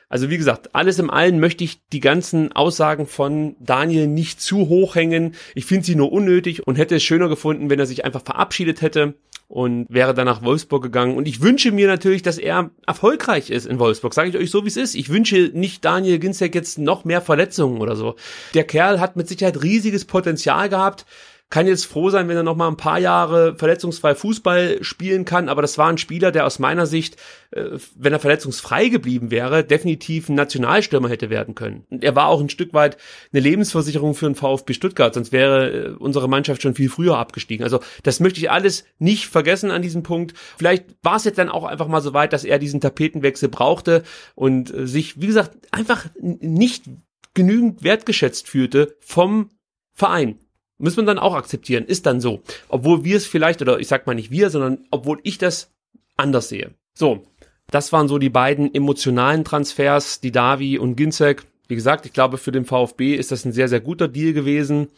Also 0.09 0.31
wie 0.31 0.39
gesagt, 0.39 0.75
alles 0.75 0.99
im 0.99 1.11
Allen 1.11 1.39
möchte 1.39 1.65
ich 1.65 1.81
die 1.93 2.01
ganzen 2.01 2.53
Aussagen 2.53 3.07
von 3.07 3.57
Daniel 3.61 4.07
nicht 4.07 4.41
zu 4.41 4.69
hoch 4.69 4.95
hängen. 4.95 5.35
Ich 5.55 5.67
finde 5.67 5.85
sie 5.85 5.95
nur 5.95 6.13
unnötig 6.13 6.67
und 6.67 6.77
hätte 6.77 6.97
es 6.97 7.03
schöner 7.03 7.29
gefunden, 7.29 7.69
wenn 7.69 7.79
er 7.79 7.87
sich 7.87 8.05
einfach 8.05 8.23
verabschiedet 8.25 8.81
hätte 8.81 9.15
und 9.49 9.87
wäre 9.89 10.15
dann 10.15 10.27
nach 10.27 10.43
Wolfsburg 10.43 10.83
gegangen. 10.83 11.17
Und 11.17 11.29
ich 11.29 11.43
wünsche 11.43 11.73
mir 11.73 11.89
natürlich, 11.89 12.23
dass 12.23 12.39
er 12.39 12.71
erfolgreich 12.87 13.51
ist 13.51 13.67
in 13.67 13.79
Wolfsburg. 13.79 14.15
Sage 14.15 14.31
ich 14.31 14.37
euch 14.37 14.51
so, 14.51 14.65
wie 14.65 14.69
es 14.69 14.77
ist. 14.77 14.95
Ich 14.95 15.11
wünsche 15.11 15.51
nicht 15.55 15.85
Daniel 15.85 16.19
Ginzek 16.19 16.55
jetzt 16.55 16.79
noch 16.79 17.05
mehr 17.05 17.21
Verletzungen 17.21 17.81
oder 17.81 17.97
so. 17.97 18.17
Der 18.55 18.65
Kerl 18.65 19.01
hat 19.01 19.17
mit 19.17 19.29
Sicherheit 19.29 19.63
riesiges 19.63 20.05
Potenzial 20.07 20.69
gehabt 20.69 21.07
kann 21.51 21.67
jetzt 21.67 21.87
froh 21.87 22.11
sein, 22.11 22.29
wenn 22.29 22.37
er 22.37 22.43
noch 22.43 22.57
mal 22.57 22.69
ein 22.69 22.77
paar 22.77 22.99
Jahre 22.99 23.55
verletzungsfrei 23.57 24.15
Fußball 24.15 24.83
spielen 24.83 25.25
kann. 25.25 25.49
Aber 25.49 25.63
das 25.63 25.79
war 25.79 25.89
ein 25.89 25.97
Spieler, 25.97 26.31
der 26.31 26.45
aus 26.45 26.59
meiner 26.59 26.85
Sicht, 26.85 27.17
äh, 27.53 27.71
wenn 27.95 28.13
er 28.13 28.21
verletzungsfrei 28.21 28.89
geblieben 28.89 29.31
wäre, 29.31 29.65
definitiv 29.65 30.29
ein 30.29 30.35
Nationalstürmer 30.35 31.09
hätte 31.09 31.31
werden 31.31 31.55
können. 31.55 31.85
Und 31.89 32.05
er 32.05 32.15
war 32.15 32.27
auch 32.27 32.41
ein 32.41 32.51
Stück 32.51 32.75
weit 32.75 32.99
eine 33.33 33.41
Lebensversicherung 33.41 34.15
für 34.15 34.27
den 34.27 34.35
VfB 34.35 34.75
Stuttgart, 34.75 35.15
sonst 35.15 35.33
wäre 35.33 35.71
äh, 35.71 35.89
unsere 35.99 36.29
Mannschaft 36.29 36.61
schon 36.61 36.75
viel 36.75 36.91
früher 36.91 37.17
abgestiegen. 37.17 37.65
Also 37.65 37.81
das 38.03 38.21
möchte 38.21 38.41
ich 38.41 38.51
alles 38.51 38.85
nicht 38.99 39.27
vergessen 39.27 39.71
an 39.71 39.81
diesem 39.81 40.03
Punkt. 40.03 40.35
Vielleicht 40.59 40.85
war 41.03 41.17
es 41.17 41.25
jetzt 41.25 41.39
dann 41.39 41.49
auch 41.49 41.65
einfach 41.65 41.89
mal 41.89 42.03
so 42.03 42.13
weit, 42.13 42.35
dass 42.35 42.45
er 42.45 42.59
diesen 42.59 42.83
Tapetenwechsel 42.83 43.49
brauchte 43.49 44.03
und 44.35 44.75
äh, 44.75 44.87
sich, 44.87 45.19
wie 45.21 45.29
gesagt, 45.29 45.53
einfach 45.71 46.07
nicht 46.21 46.85
genügend 47.33 47.83
wertgeschätzt 47.83 48.49
fühlte 48.49 48.97
vom 49.01 49.49
Verein. 49.95 50.39
Muss 50.79 50.97
man 50.97 51.07
dann 51.07 51.19
auch 51.19 51.35
akzeptieren, 51.35 51.85
ist 51.85 52.07
dann 52.07 52.21
so. 52.21 52.43
Obwohl 52.69 53.05
wir 53.05 53.17
es 53.17 53.27
vielleicht, 53.27 53.61
oder 53.61 53.81
ich 53.81 53.89
sag 53.89 54.07
mal 54.07 54.15
nicht 54.15 54.31
wir, 54.31 54.51
sondern 54.51 54.87
obwohl 54.91 55.19
ich 55.25 55.39
das 55.39 55.73
anders 56.17 56.49
sehe. 56.49 56.71
So, 56.95 57.25
das 57.71 57.93
waren 57.93 58.09
so 58.09 58.19
die 58.19 58.31
beiden 58.31 58.75
emotionalen 58.75 59.45
Transfers, 59.45 60.21
die 60.21 60.33
Davi 60.33 60.79
und 60.79 60.97
Ginzek. 60.97 61.45
Wie 61.67 61.75
gesagt, 61.75 62.07
ich 62.07 62.13
glaube, 62.13 62.39
für 62.39 62.53
den 62.53 62.65
VfB 62.65 63.15
ist 63.15 63.31
das 63.31 63.45
ein 63.45 63.53
sehr, 63.53 63.69
sehr 63.69 63.81
guter 63.81 64.09
Deal 64.09 64.33
gewesen. 64.33 64.89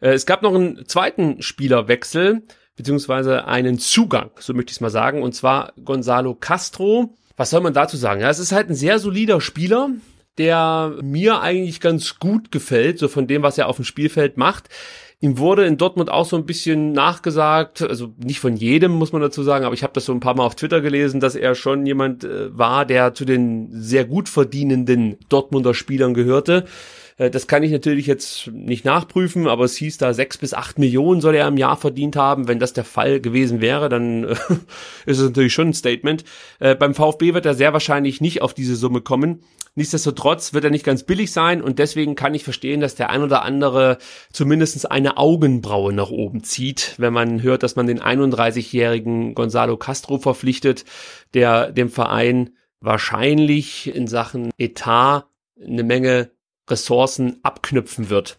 Äh, 0.00 0.12
es 0.12 0.26
gab 0.26 0.42
noch 0.42 0.54
einen 0.54 0.86
zweiten 0.86 1.42
Spielerwechsel, 1.42 2.42
beziehungsweise 2.76 3.46
einen 3.46 3.78
Zugang, 3.78 4.30
so 4.38 4.54
möchte 4.54 4.70
ich 4.70 4.76
es 4.76 4.80
mal 4.80 4.90
sagen, 4.90 5.22
und 5.22 5.34
zwar 5.34 5.72
Gonzalo 5.84 6.34
Castro. 6.34 7.14
Was 7.36 7.50
soll 7.50 7.60
man 7.60 7.74
dazu 7.74 7.96
sagen? 7.96 8.20
Ja, 8.20 8.30
es 8.30 8.38
ist 8.38 8.52
halt 8.52 8.68
ein 8.68 8.74
sehr 8.74 8.98
solider 8.98 9.40
Spieler, 9.40 9.90
der 10.38 10.96
mir 11.02 11.40
eigentlich 11.40 11.80
ganz 11.80 12.18
gut 12.18 12.50
gefällt, 12.50 12.98
so 12.98 13.08
von 13.08 13.26
dem, 13.26 13.42
was 13.42 13.58
er 13.58 13.68
auf 13.68 13.76
dem 13.76 13.84
Spielfeld 13.84 14.36
macht. 14.36 14.68
Ihm 15.22 15.38
wurde 15.38 15.66
in 15.66 15.76
Dortmund 15.76 16.10
auch 16.10 16.26
so 16.26 16.34
ein 16.34 16.46
bisschen 16.46 16.90
nachgesagt, 16.90 17.80
also 17.80 18.12
nicht 18.18 18.40
von 18.40 18.56
jedem 18.56 18.90
muss 18.90 19.12
man 19.12 19.22
dazu 19.22 19.44
sagen, 19.44 19.64
aber 19.64 19.72
ich 19.72 19.84
habe 19.84 19.92
das 19.92 20.04
so 20.04 20.12
ein 20.12 20.18
paar 20.18 20.34
Mal 20.34 20.44
auf 20.44 20.56
Twitter 20.56 20.80
gelesen, 20.80 21.20
dass 21.20 21.36
er 21.36 21.54
schon 21.54 21.86
jemand 21.86 22.24
äh, 22.24 22.58
war, 22.58 22.84
der 22.84 23.14
zu 23.14 23.24
den 23.24 23.68
sehr 23.70 24.04
gut 24.04 24.28
verdienenden 24.28 25.18
Dortmunder 25.28 25.74
Spielern 25.74 26.12
gehörte. 26.12 26.64
Äh, 27.22 27.30
das 27.30 27.46
kann 27.46 27.62
ich 27.62 27.70
natürlich 27.70 28.06
jetzt 28.06 28.48
nicht 28.48 28.84
nachprüfen, 28.84 29.46
aber 29.46 29.64
es 29.64 29.76
hieß 29.76 29.98
da 29.98 30.12
sechs 30.12 30.38
bis 30.38 30.54
acht 30.54 30.78
Millionen 30.78 31.20
soll 31.20 31.34
er 31.34 31.48
im 31.48 31.56
Jahr 31.56 31.76
verdient 31.76 32.16
haben. 32.16 32.48
Wenn 32.48 32.58
das 32.58 32.72
der 32.72 32.84
Fall 32.84 33.20
gewesen 33.20 33.60
wäre, 33.60 33.88
dann 33.88 34.24
äh, 34.24 34.34
ist 35.06 35.18
es 35.18 35.28
natürlich 35.28 35.52
schon 35.52 35.68
ein 35.68 35.74
Statement. 35.74 36.24
Äh, 36.58 36.74
beim 36.74 36.94
VfB 36.94 37.34
wird 37.34 37.46
er 37.46 37.54
sehr 37.54 37.72
wahrscheinlich 37.72 38.20
nicht 38.20 38.42
auf 38.42 38.54
diese 38.54 38.76
Summe 38.76 39.00
kommen. 39.00 39.42
Nichtsdestotrotz 39.74 40.52
wird 40.52 40.64
er 40.64 40.70
nicht 40.70 40.84
ganz 40.84 41.04
billig 41.04 41.32
sein 41.32 41.62
und 41.62 41.78
deswegen 41.78 42.14
kann 42.14 42.34
ich 42.34 42.44
verstehen, 42.44 42.82
dass 42.82 42.94
der 42.94 43.08
ein 43.08 43.22
oder 43.22 43.42
andere 43.42 43.96
zumindest 44.30 44.90
eine 44.90 45.16
Augenbraue 45.16 45.94
nach 45.94 46.10
oben 46.10 46.44
zieht, 46.44 46.94
wenn 46.98 47.14
man 47.14 47.42
hört, 47.42 47.62
dass 47.62 47.74
man 47.74 47.86
den 47.86 47.98
31-jährigen 47.98 49.34
Gonzalo 49.34 49.78
Castro 49.78 50.18
verpflichtet, 50.18 50.84
der 51.32 51.72
dem 51.72 51.88
Verein 51.88 52.50
wahrscheinlich 52.80 53.94
in 53.94 54.08
Sachen 54.08 54.50
Etat 54.58 55.24
eine 55.58 55.84
Menge 55.84 56.32
Ressourcen 56.72 57.38
abknüpfen 57.44 58.10
wird. 58.10 58.36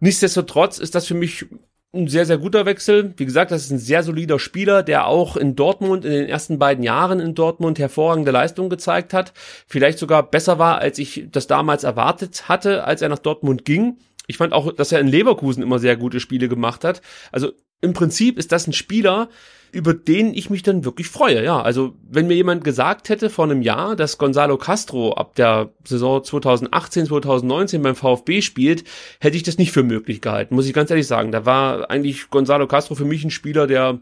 Nichtsdestotrotz 0.00 0.78
ist 0.78 0.96
das 0.96 1.06
für 1.06 1.14
mich 1.14 1.46
ein 1.94 2.08
sehr, 2.08 2.26
sehr 2.26 2.38
guter 2.38 2.66
Wechsel. 2.66 3.14
Wie 3.16 3.24
gesagt, 3.24 3.52
das 3.52 3.64
ist 3.64 3.70
ein 3.70 3.78
sehr 3.78 4.02
solider 4.02 4.38
Spieler, 4.38 4.82
der 4.82 5.06
auch 5.06 5.36
in 5.36 5.54
Dortmund, 5.54 6.04
in 6.04 6.10
den 6.10 6.28
ersten 6.28 6.58
beiden 6.58 6.82
Jahren 6.82 7.20
in 7.20 7.34
Dortmund 7.34 7.78
hervorragende 7.78 8.32
Leistungen 8.32 8.68
gezeigt 8.68 9.14
hat. 9.14 9.32
Vielleicht 9.68 9.98
sogar 9.98 10.28
besser 10.28 10.58
war, 10.58 10.78
als 10.78 10.98
ich 10.98 11.28
das 11.30 11.46
damals 11.46 11.84
erwartet 11.84 12.48
hatte, 12.48 12.84
als 12.84 13.00
er 13.00 13.08
nach 13.08 13.20
Dortmund 13.20 13.64
ging. 13.64 13.98
Ich 14.26 14.38
fand 14.38 14.52
auch, 14.52 14.72
dass 14.72 14.90
er 14.90 15.00
in 15.00 15.06
Leverkusen 15.06 15.62
immer 15.62 15.78
sehr 15.78 15.96
gute 15.96 16.18
Spiele 16.18 16.48
gemacht 16.48 16.82
hat. 16.82 17.00
Also 17.30 17.52
im 17.80 17.92
Prinzip 17.92 18.38
ist 18.38 18.52
das 18.52 18.66
ein 18.66 18.72
Spieler, 18.72 19.28
über 19.74 19.92
den 19.92 20.34
ich 20.34 20.50
mich 20.50 20.62
dann 20.62 20.84
wirklich 20.84 21.08
freue. 21.08 21.44
Ja, 21.44 21.60
also 21.60 21.94
wenn 22.08 22.28
mir 22.28 22.34
jemand 22.34 22.62
gesagt 22.62 23.08
hätte 23.08 23.28
vor 23.28 23.44
einem 23.44 23.60
Jahr, 23.60 23.96
dass 23.96 24.18
Gonzalo 24.18 24.56
Castro 24.56 25.14
ab 25.14 25.34
der 25.34 25.70
Saison 25.84 26.22
2018, 26.22 27.06
2019 27.06 27.82
beim 27.82 27.96
VfB 27.96 28.40
spielt, 28.40 28.84
hätte 29.18 29.36
ich 29.36 29.42
das 29.42 29.58
nicht 29.58 29.72
für 29.72 29.82
möglich 29.82 30.20
gehalten, 30.20 30.54
muss 30.54 30.66
ich 30.66 30.74
ganz 30.74 30.90
ehrlich 30.90 31.08
sagen. 31.08 31.32
Da 31.32 31.44
war 31.44 31.90
eigentlich 31.90 32.30
Gonzalo 32.30 32.68
Castro 32.68 32.94
für 32.94 33.04
mich 33.04 33.24
ein 33.24 33.30
Spieler, 33.30 33.66
der 33.66 33.98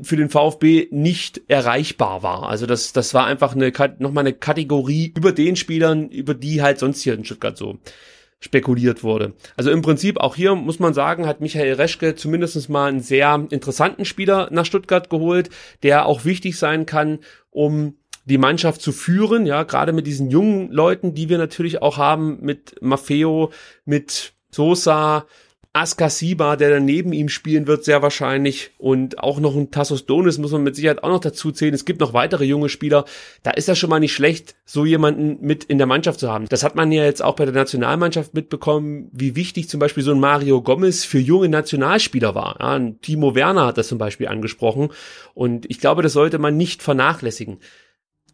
für 0.00 0.16
den 0.16 0.28
VfB 0.28 0.88
nicht 0.90 1.40
erreichbar 1.48 2.22
war. 2.22 2.48
Also 2.50 2.66
das, 2.66 2.92
das 2.92 3.14
war 3.14 3.24
einfach 3.24 3.54
eine, 3.54 3.72
nochmal 3.98 4.24
eine 4.24 4.34
Kategorie 4.34 5.14
über 5.16 5.32
den 5.32 5.56
Spielern, 5.56 6.10
über 6.10 6.34
die 6.34 6.60
halt 6.60 6.78
sonst 6.78 7.00
hier 7.00 7.14
in 7.14 7.24
Stuttgart 7.24 7.56
so 7.56 7.78
spekuliert 8.40 9.02
wurde. 9.02 9.32
Also 9.56 9.70
im 9.70 9.82
Prinzip 9.82 10.18
auch 10.18 10.36
hier 10.36 10.54
muss 10.54 10.78
man 10.78 10.94
sagen, 10.94 11.26
hat 11.26 11.40
Michael 11.40 11.74
Reschke 11.74 12.14
zumindest 12.14 12.68
mal 12.68 12.88
einen 12.88 13.00
sehr 13.00 13.46
interessanten 13.50 14.04
Spieler 14.04 14.48
nach 14.50 14.66
Stuttgart 14.66 15.08
geholt, 15.08 15.50
der 15.82 16.06
auch 16.06 16.24
wichtig 16.24 16.58
sein 16.58 16.86
kann, 16.86 17.20
um 17.50 17.96
die 18.26 18.38
Mannschaft 18.38 18.82
zu 18.82 18.92
führen, 18.92 19.46
ja, 19.46 19.62
gerade 19.62 19.92
mit 19.92 20.06
diesen 20.06 20.30
jungen 20.30 20.70
Leuten, 20.70 21.14
die 21.14 21.28
wir 21.28 21.38
natürlich 21.38 21.80
auch 21.80 21.96
haben, 21.96 22.38
mit 22.40 22.74
Maffeo, 22.82 23.52
mit 23.84 24.34
Sosa, 24.50 25.26
Askasiba, 25.76 26.56
der 26.56 26.70
dann 26.70 26.84
neben 26.84 27.12
ihm 27.12 27.28
spielen 27.28 27.66
wird, 27.66 27.84
sehr 27.84 28.02
wahrscheinlich. 28.02 28.70
Und 28.78 29.18
auch 29.18 29.38
noch 29.38 29.54
ein 29.54 29.70
Tassos 29.70 30.06
Donis 30.06 30.38
muss 30.38 30.52
man 30.52 30.62
mit 30.62 30.74
Sicherheit 30.74 31.04
auch 31.04 31.10
noch 31.10 31.20
dazu 31.20 31.52
zählen. 31.52 31.74
Es 31.74 31.84
gibt 31.84 32.00
noch 32.00 32.12
weitere 32.12 32.44
junge 32.44 32.68
Spieler. 32.68 33.04
Da 33.42 33.50
ist 33.52 33.68
das 33.68 33.78
schon 33.78 33.90
mal 33.90 34.00
nicht 34.00 34.14
schlecht, 34.14 34.56
so 34.64 34.84
jemanden 34.84 35.38
mit 35.40 35.64
in 35.64 35.78
der 35.78 35.86
Mannschaft 35.86 36.20
zu 36.20 36.30
haben. 36.30 36.46
Das 36.48 36.62
hat 36.62 36.74
man 36.74 36.90
ja 36.92 37.04
jetzt 37.04 37.22
auch 37.22 37.36
bei 37.36 37.44
der 37.44 37.54
Nationalmannschaft 37.54 38.34
mitbekommen, 38.34 39.10
wie 39.12 39.36
wichtig 39.36 39.68
zum 39.68 39.78
Beispiel 39.78 40.02
so 40.02 40.12
ein 40.12 40.20
Mario 40.20 40.62
Gomez 40.62 41.04
für 41.04 41.18
junge 41.18 41.48
Nationalspieler 41.48 42.34
war. 42.34 42.56
Ja, 42.58 42.80
Timo 43.02 43.34
Werner 43.34 43.66
hat 43.66 43.78
das 43.78 43.88
zum 43.88 43.98
Beispiel 43.98 44.28
angesprochen. 44.28 44.90
Und 45.34 45.70
ich 45.70 45.78
glaube, 45.78 46.02
das 46.02 46.14
sollte 46.14 46.38
man 46.38 46.56
nicht 46.56 46.82
vernachlässigen. 46.82 47.58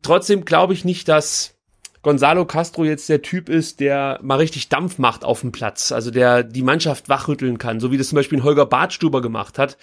Trotzdem 0.03 0.45
glaube 0.45 0.75
ich 0.75 0.85
nicht, 0.85 1.09
dass 1.09 1.55
Gonzalo 2.03 2.45
Castro 2.45 2.85
jetzt 2.85 3.09
der 3.09 3.23
Typ 3.23 3.49
ist, 3.49 3.81
der 3.81 4.19
mal 4.23 4.37
richtig 4.37 4.69
Dampf 4.69 4.99
macht 4.99 5.25
auf 5.25 5.41
dem 5.41 5.53
Platz, 5.53 5.93
also 5.93 6.11
der 6.11 6.43
die 6.43 6.63
Mannschaft 6.63 7.09
wachrütteln 7.09 7.59
kann, 7.59 7.81
so 7.81 7.93
wie 7.93 7.99
das 7.99 8.09
zum 8.09 8.17
Beispiel 8.17 8.43
Holger 8.43 8.67
Bartstuber 8.67 9.23
gemacht 9.23 9.59
hat. 9.59 9.79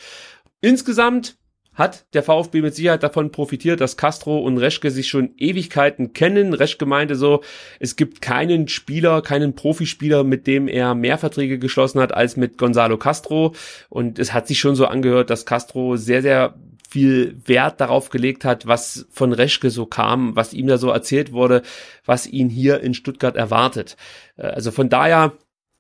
Insgesamt 0.62 1.38
hat 1.80 2.14
der 2.14 2.24
VfB 2.24 2.62
mit 2.62 2.76
Sicherheit 2.76 3.04
davon 3.04 3.32
profitiert, 3.32 3.80
dass 3.80 3.96
Castro 3.96 4.40
und 4.40 4.58
Reschke 4.58 4.92
sich 4.92 5.08
schon 5.08 5.34
Ewigkeiten 5.38 6.12
kennen. 6.12 6.54
Reschke 6.54 6.86
meinte 6.86 7.16
so, 7.16 7.42
es 7.80 7.96
gibt 7.96 8.22
keinen 8.22 8.68
Spieler, 8.68 9.22
keinen 9.22 9.56
Profispieler, 9.56 10.26
mit 10.26 10.46
dem 10.46 10.68
er 10.68 10.94
mehr 10.94 11.18
Verträge 11.18 11.58
geschlossen 11.58 12.02
hat 12.02 12.14
als 12.14 12.36
mit 12.36 12.58
Gonzalo 12.58 12.98
Castro. 12.98 13.56
Und 13.88 14.20
es 14.20 14.34
hat 14.34 14.46
sich 14.46 14.60
schon 14.60 14.76
so 14.76 14.88
angehört, 14.88 15.30
dass 15.30 15.46
Castro 15.46 15.96
sehr, 15.96 16.22
sehr 16.22 16.56
viel 16.90 17.40
Wert 17.46 17.80
darauf 17.80 18.10
gelegt 18.10 18.46
hat, 18.46 18.66
was 18.66 19.08
von 19.12 19.32
Reschke 19.32 19.70
so 19.70 19.86
kam, 19.86 20.36
was 20.36 20.54
ihm 20.54 20.68
da 20.68 20.78
so 20.78 20.90
erzählt 20.90 21.32
wurde, 21.32 21.62
was 22.06 22.26
ihn 22.26 22.50
hier 22.50 22.82
in 22.82 22.94
Stuttgart 22.94 23.36
erwartet. 23.36 23.96
Äh, 24.38 24.48
also 24.48 24.72
von 24.72 24.90
daher, 24.90 25.34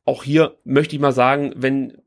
auch 0.06 0.24
hier 0.24 0.58
möchte 0.64 0.96
ich 0.96 1.02
mal 1.02 1.12
sagen, 1.12 1.54
wenn 1.56 1.98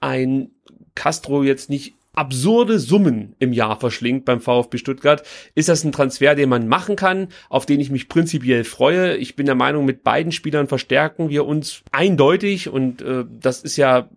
ein 0.00 0.50
Castro 0.94 1.42
jetzt 1.42 1.70
nicht 1.70 1.94
absurde 2.14 2.78
Summen 2.78 3.36
im 3.38 3.52
Jahr 3.52 3.78
verschlingt 3.78 4.24
beim 4.24 4.40
VfB 4.40 4.78
Stuttgart, 4.78 5.22
ist 5.54 5.68
das 5.68 5.84
ein 5.84 5.92
Transfer, 5.92 6.34
den 6.34 6.48
man 6.48 6.66
machen 6.66 6.96
kann, 6.96 7.28
auf 7.50 7.66
den 7.66 7.78
ich 7.78 7.90
mich 7.90 8.08
prinzipiell 8.08 8.64
freue. 8.64 9.16
Ich 9.16 9.36
bin 9.36 9.44
der 9.44 9.54
Meinung, 9.54 9.84
mit 9.84 10.02
beiden 10.02 10.32
Spielern 10.32 10.66
verstärken 10.66 11.28
wir 11.28 11.44
uns 11.44 11.82
eindeutig 11.92 12.70
und 12.70 13.02
äh, 13.02 13.24
das 13.28 13.62
ist 13.62 13.76
ja 13.76 14.08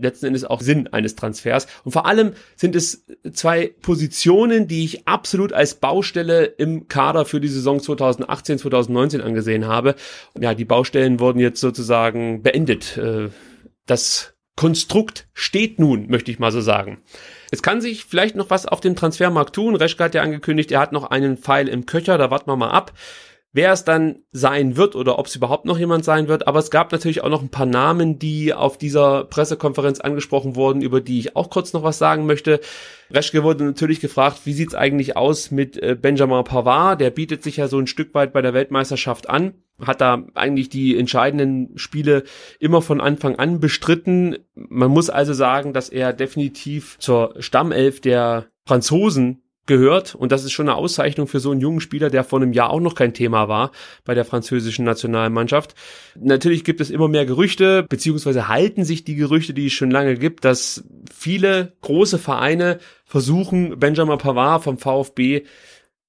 letzten 0.00 0.26
Endes 0.26 0.44
auch 0.44 0.60
Sinn 0.60 0.88
eines 0.88 1.14
Transfers. 1.14 1.66
Und 1.84 1.92
vor 1.92 2.06
allem 2.06 2.32
sind 2.56 2.76
es 2.76 3.04
zwei 3.32 3.74
Positionen, 3.80 4.68
die 4.68 4.84
ich 4.84 5.06
absolut 5.08 5.52
als 5.52 5.74
Baustelle 5.74 6.44
im 6.44 6.88
Kader 6.88 7.24
für 7.24 7.40
die 7.40 7.48
Saison 7.48 7.80
2018, 7.80 8.58
2019 8.58 9.20
angesehen 9.20 9.66
habe. 9.66 9.94
Ja, 10.38 10.54
die 10.54 10.64
Baustellen 10.64 11.20
wurden 11.20 11.38
jetzt 11.38 11.60
sozusagen 11.60 12.42
beendet. 12.42 12.96
Äh, 12.96 13.28
das 13.86 14.34
Konstrukt 14.56 15.28
steht 15.34 15.78
nun, 15.78 16.08
möchte 16.08 16.30
ich 16.30 16.38
mal 16.38 16.50
so 16.50 16.62
sagen. 16.62 16.98
Es 17.50 17.62
kann 17.62 17.82
sich 17.82 18.06
vielleicht 18.06 18.36
noch 18.36 18.48
was 18.48 18.66
auf 18.66 18.80
dem 18.80 18.96
Transfermarkt 18.96 19.54
tun. 19.54 19.76
Reschke 19.76 20.02
hat 20.02 20.14
ja 20.14 20.22
angekündigt, 20.22 20.72
er 20.72 20.80
hat 20.80 20.92
noch 20.92 21.10
einen 21.10 21.36
Pfeil 21.36 21.68
im 21.68 21.84
Köcher, 21.84 22.16
da 22.16 22.30
warten 22.30 22.50
wir 22.50 22.56
mal 22.56 22.70
ab. 22.70 22.92
Wer 23.56 23.72
es 23.72 23.84
dann 23.84 24.16
sein 24.32 24.76
wird 24.76 24.94
oder 24.96 25.18
ob 25.18 25.26
es 25.26 25.34
überhaupt 25.34 25.64
noch 25.64 25.78
jemand 25.78 26.04
sein 26.04 26.28
wird. 26.28 26.46
Aber 26.46 26.58
es 26.58 26.70
gab 26.70 26.92
natürlich 26.92 27.24
auch 27.24 27.30
noch 27.30 27.40
ein 27.40 27.48
paar 27.48 27.64
Namen, 27.64 28.18
die 28.18 28.52
auf 28.52 28.76
dieser 28.76 29.24
Pressekonferenz 29.24 29.98
angesprochen 29.98 30.56
wurden, 30.56 30.82
über 30.82 31.00
die 31.00 31.18
ich 31.18 31.36
auch 31.36 31.48
kurz 31.48 31.72
noch 31.72 31.82
was 31.82 31.96
sagen 31.96 32.26
möchte. 32.26 32.60
Reschke 33.10 33.42
wurde 33.42 33.64
natürlich 33.64 34.00
gefragt, 34.00 34.40
wie 34.44 34.52
sieht's 34.52 34.74
eigentlich 34.74 35.16
aus 35.16 35.50
mit 35.50 35.82
äh, 35.82 35.96
Benjamin 35.98 36.44
Pavard? 36.44 37.00
Der 37.00 37.08
bietet 37.08 37.42
sich 37.42 37.56
ja 37.56 37.66
so 37.66 37.78
ein 37.78 37.86
Stück 37.86 38.12
weit 38.12 38.34
bei 38.34 38.42
der 38.42 38.52
Weltmeisterschaft 38.52 39.30
an, 39.30 39.54
hat 39.80 40.02
da 40.02 40.26
eigentlich 40.34 40.68
die 40.68 40.94
entscheidenden 40.98 41.78
Spiele 41.78 42.24
immer 42.60 42.82
von 42.82 43.00
Anfang 43.00 43.36
an 43.36 43.58
bestritten. 43.58 44.36
Man 44.54 44.90
muss 44.90 45.08
also 45.08 45.32
sagen, 45.32 45.72
dass 45.72 45.88
er 45.88 46.12
definitiv 46.12 46.98
zur 46.98 47.34
Stammelf 47.38 48.02
der 48.02 48.48
Franzosen 48.66 49.45
gehört 49.66 50.14
und 50.14 50.32
das 50.32 50.44
ist 50.44 50.52
schon 50.52 50.68
eine 50.68 50.76
Auszeichnung 50.76 51.26
für 51.26 51.40
so 51.40 51.50
einen 51.50 51.60
jungen 51.60 51.80
Spieler, 51.80 52.10
der 52.10 52.24
vor 52.24 52.40
einem 52.40 52.52
Jahr 52.52 52.70
auch 52.70 52.80
noch 52.80 52.94
kein 52.94 53.14
Thema 53.14 53.48
war 53.48 53.72
bei 54.04 54.14
der 54.14 54.24
französischen 54.24 54.84
Nationalmannschaft. 54.84 55.74
Natürlich 56.18 56.64
gibt 56.64 56.80
es 56.80 56.90
immer 56.90 57.08
mehr 57.08 57.26
Gerüchte, 57.26 57.84
beziehungsweise 57.88 58.48
halten 58.48 58.84
sich 58.84 59.04
die 59.04 59.16
Gerüchte, 59.16 59.54
die 59.54 59.66
es 59.66 59.72
schon 59.72 59.90
lange 59.90 60.16
gibt, 60.16 60.44
dass 60.44 60.84
viele 61.12 61.72
große 61.82 62.18
Vereine 62.18 62.78
versuchen, 63.04 63.78
Benjamin 63.78 64.18
Pavard 64.18 64.64
vom 64.64 64.78
VfB 64.78 65.44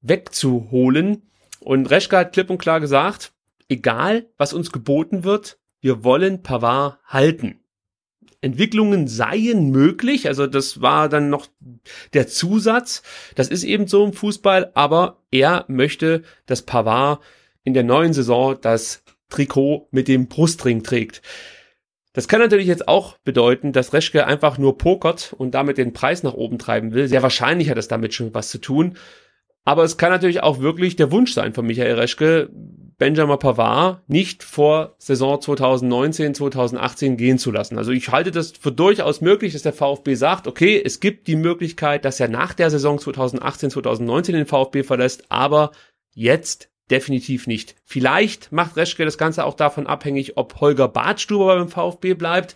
wegzuholen. 0.01 1.23
Und 1.59 1.89
Reschke 1.89 2.17
hat 2.17 2.33
klipp 2.33 2.49
und 2.49 2.59
klar 2.59 2.79
gesagt, 2.79 3.33
egal 3.69 4.27
was 4.37 4.53
uns 4.53 4.71
geboten 4.71 5.23
wird, 5.23 5.57
wir 5.81 6.03
wollen 6.03 6.43
Pavard 6.43 6.99
halten. 7.05 7.59
Entwicklungen 8.41 9.07
seien 9.07 9.71
möglich. 9.71 10.27
Also 10.27 10.47
das 10.47 10.81
war 10.81 11.09
dann 11.09 11.29
noch 11.29 11.47
der 12.13 12.27
Zusatz. 12.27 13.01
Das 13.35 13.47
ist 13.47 13.63
eben 13.63 13.87
so 13.87 14.05
im 14.05 14.13
Fußball, 14.13 14.71
aber 14.75 15.23
er 15.31 15.65
möchte, 15.67 16.23
dass 16.45 16.61
Pavard 16.61 17.21
in 17.63 17.73
der 17.73 17.83
neuen 17.83 18.13
Saison 18.13 18.57
das 18.61 19.03
Trikot 19.29 19.87
mit 19.91 20.07
dem 20.07 20.27
Brustring 20.27 20.83
trägt. 20.83 21.21
Das 22.13 22.27
kann 22.27 22.39
natürlich 22.39 22.67
jetzt 22.67 22.87
auch 22.87 23.17
bedeuten, 23.19 23.73
dass 23.73 23.93
Reschke 23.93 24.25
einfach 24.25 24.57
nur 24.57 24.77
pokert 24.77 25.33
und 25.37 25.51
damit 25.51 25.77
den 25.77 25.93
Preis 25.93 26.23
nach 26.23 26.33
oben 26.33 26.57
treiben 26.57 26.93
will. 26.93 27.07
Sehr 27.07 27.21
wahrscheinlich 27.21 27.69
hat 27.69 27.77
es 27.77 27.87
damit 27.87 28.13
schon 28.13 28.33
was 28.33 28.49
zu 28.49 28.57
tun. 28.57 28.97
Aber 29.65 29.83
es 29.83 29.97
kann 29.97 30.11
natürlich 30.11 30.41
auch 30.41 30.59
wirklich 30.59 30.95
der 30.95 31.11
Wunsch 31.11 31.33
sein 31.33 31.53
von 31.53 31.65
Michael 31.65 31.95
Reschke, 31.95 32.49
Benjamin 32.97 33.37
Pavard 33.37 34.01
nicht 34.09 34.43
vor 34.43 34.95
Saison 34.97 35.39
2019, 35.39 36.33
2018 36.33 37.15
gehen 37.17 37.37
zu 37.37 37.51
lassen. 37.51 37.77
Also 37.77 37.91
ich 37.91 38.09
halte 38.09 38.31
das 38.31 38.53
für 38.59 38.71
durchaus 38.71 39.21
möglich, 39.21 39.53
dass 39.53 39.61
der 39.61 39.73
VfB 39.73 40.15
sagt, 40.15 40.47
okay, 40.47 40.81
es 40.83 40.99
gibt 40.99 41.27
die 41.27 41.35
Möglichkeit, 41.35 42.05
dass 42.05 42.19
er 42.19 42.27
nach 42.27 42.53
der 42.53 42.71
Saison 42.71 42.97
2018, 42.97 43.69
2019 43.69 44.35
den 44.35 44.45
VfB 44.47 44.81
verlässt, 44.81 45.25
aber 45.29 45.71
jetzt 46.15 46.69
definitiv 46.89 47.45
nicht. 47.45 47.75
Vielleicht 47.83 48.51
macht 48.51 48.77
Reschke 48.77 49.05
das 49.05 49.19
Ganze 49.19 49.45
auch 49.45 49.53
davon 49.53 49.85
abhängig, 49.85 50.37
ob 50.37 50.59
Holger 50.59 50.87
Badstuber 50.87 51.55
beim 51.57 51.69
VfB 51.69 52.15
bleibt. 52.15 52.55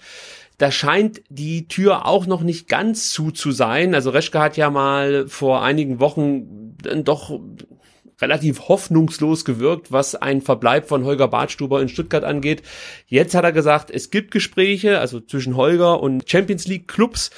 Da 0.57 0.71
scheint 0.71 1.21
die 1.29 1.67
Tür 1.67 2.05
auch 2.05 2.25
noch 2.25 2.41
nicht 2.41 2.67
ganz 2.67 3.11
zu 3.11 3.31
zu 3.31 3.51
sein. 3.51 3.93
Also 3.93 4.11
Reschke 4.11 4.39
hat 4.39 4.57
ja 4.57 4.69
mal 4.69 5.27
vor 5.27 5.63
einigen 5.63 5.99
Wochen 5.99 6.77
doch 7.03 7.39
relativ 8.21 8.67
hoffnungslos 8.67 9.45
gewirkt, 9.45 9.91
was 9.91 10.15
ein 10.15 10.41
Verbleib 10.41 10.87
von 10.87 11.03
Holger 11.05 11.27
Badstuber 11.27 11.81
in 11.81 11.89
Stuttgart 11.89 12.23
angeht. 12.23 12.63
Jetzt 13.07 13.35
hat 13.35 13.43
er 13.43 13.51
gesagt, 13.51 13.91
es 13.91 14.11
gibt 14.11 14.31
Gespräche, 14.31 14.99
also 14.99 15.19
zwischen 15.19 15.55
Holger 15.55 16.01
und 16.01 16.29
Champions 16.29 16.67
League 16.67 16.87
Clubs. 16.87 17.31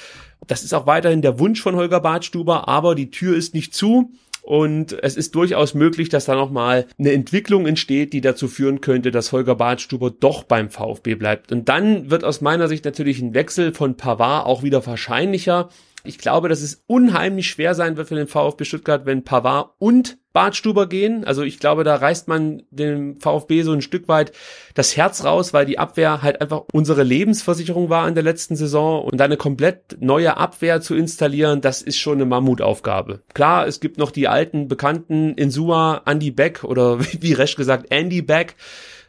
Das 0.46 0.62
ist 0.62 0.74
auch 0.74 0.86
weiterhin 0.86 1.22
der 1.22 1.38
Wunsch 1.38 1.62
von 1.62 1.76
Holger 1.76 2.00
Badstuber, 2.00 2.68
aber 2.68 2.94
die 2.94 3.10
Tür 3.10 3.36
ist 3.36 3.54
nicht 3.54 3.74
zu. 3.74 4.12
Und 4.44 5.02
es 5.02 5.16
ist 5.16 5.34
durchaus 5.34 5.72
möglich, 5.72 6.10
dass 6.10 6.26
da 6.26 6.34
nochmal 6.34 6.86
eine 6.98 7.12
Entwicklung 7.12 7.66
entsteht, 7.66 8.12
die 8.12 8.20
dazu 8.20 8.46
führen 8.46 8.82
könnte, 8.82 9.10
dass 9.10 9.32
Holger 9.32 9.54
Badstuber 9.54 10.10
doch 10.10 10.42
beim 10.42 10.68
VfB 10.68 11.14
bleibt. 11.14 11.50
Und 11.50 11.70
dann 11.70 12.10
wird 12.10 12.24
aus 12.24 12.42
meiner 12.42 12.68
Sicht 12.68 12.84
natürlich 12.84 13.22
ein 13.22 13.32
Wechsel 13.32 13.72
von 13.72 13.96
Pavard 13.96 14.44
auch 14.44 14.62
wieder 14.62 14.86
wahrscheinlicher. 14.86 15.70
Ich 16.04 16.18
glaube, 16.18 16.48
dass 16.50 16.60
es 16.60 16.84
unheimlich 16.86 17.48
schwer 17.48 17.74
sein 17.74 17.96
wird 17.96 18.08
für 18.08 18.14
den 18.14 18.26
VfB 18.26 18.64
Stuttgart, 18.64 19.06
wenn 19.06 19.24
Pavard 19.24 19.70
und 19.78 20.18
Bartstuber 20.34 20.88
gehen. 20.88 21.24
Also 21.24 21.42
ich 21.42 21.60
glaube, 21.60 21.84
da 21.84 21.94
reißt 21.94 22.28
man 22.28 22.64
dem 22.70 23.20
VfB 23.20 23.62
so 23.62 23.72
ein 23.72 23.80
Stück 23.80 24.08
weit 24.08 24.32
das 24.74 24.96
Herz 24.96 25.24
raus, 25.24 25.54
weil 25.54 25.64
die 25.64 25.78
Abwehr 25.78 26.22
halt 26.22 26.42
einfach 26.42 26.64
unsere 26.72 27.04
Lebensversicherung 27.04 27.88
war 27.88 28.06
in 28.06 28.14
der 28.14 28.24
letzten 28.24 28.56
Saison 28.56 29.04
und 29.04 29.20
eine 29.20 29.36
komplett 29.36 29.96
neue 30.00 30.36
Abwehr 30.36 30.80
zu 30.80 30.94
installieren, 30.94 31.60
das 31.60 31.80
ist 31.80 31.98
schon 31.98 32.14
eine 32.14 32.26
Mammutaufgabe. 32.26 33.22
Klar, 33.32 33.66
es 33.66 33.78
gibt 33.78 33.96
noch 33.96 34.10
die 34.10 34.28
alten 34.28 34.66
Bekannten 34.68 35.34
Insua, 35.34 36.02
Andy 36.04 36.32
Beck 36.32 36.64
oder 36.64 37.00
wie 37.20 37.32
Resch 37.32 37.54
gesagt 37.54 37.86
Andy 37.90 38.20
Beck. 38.20 38.56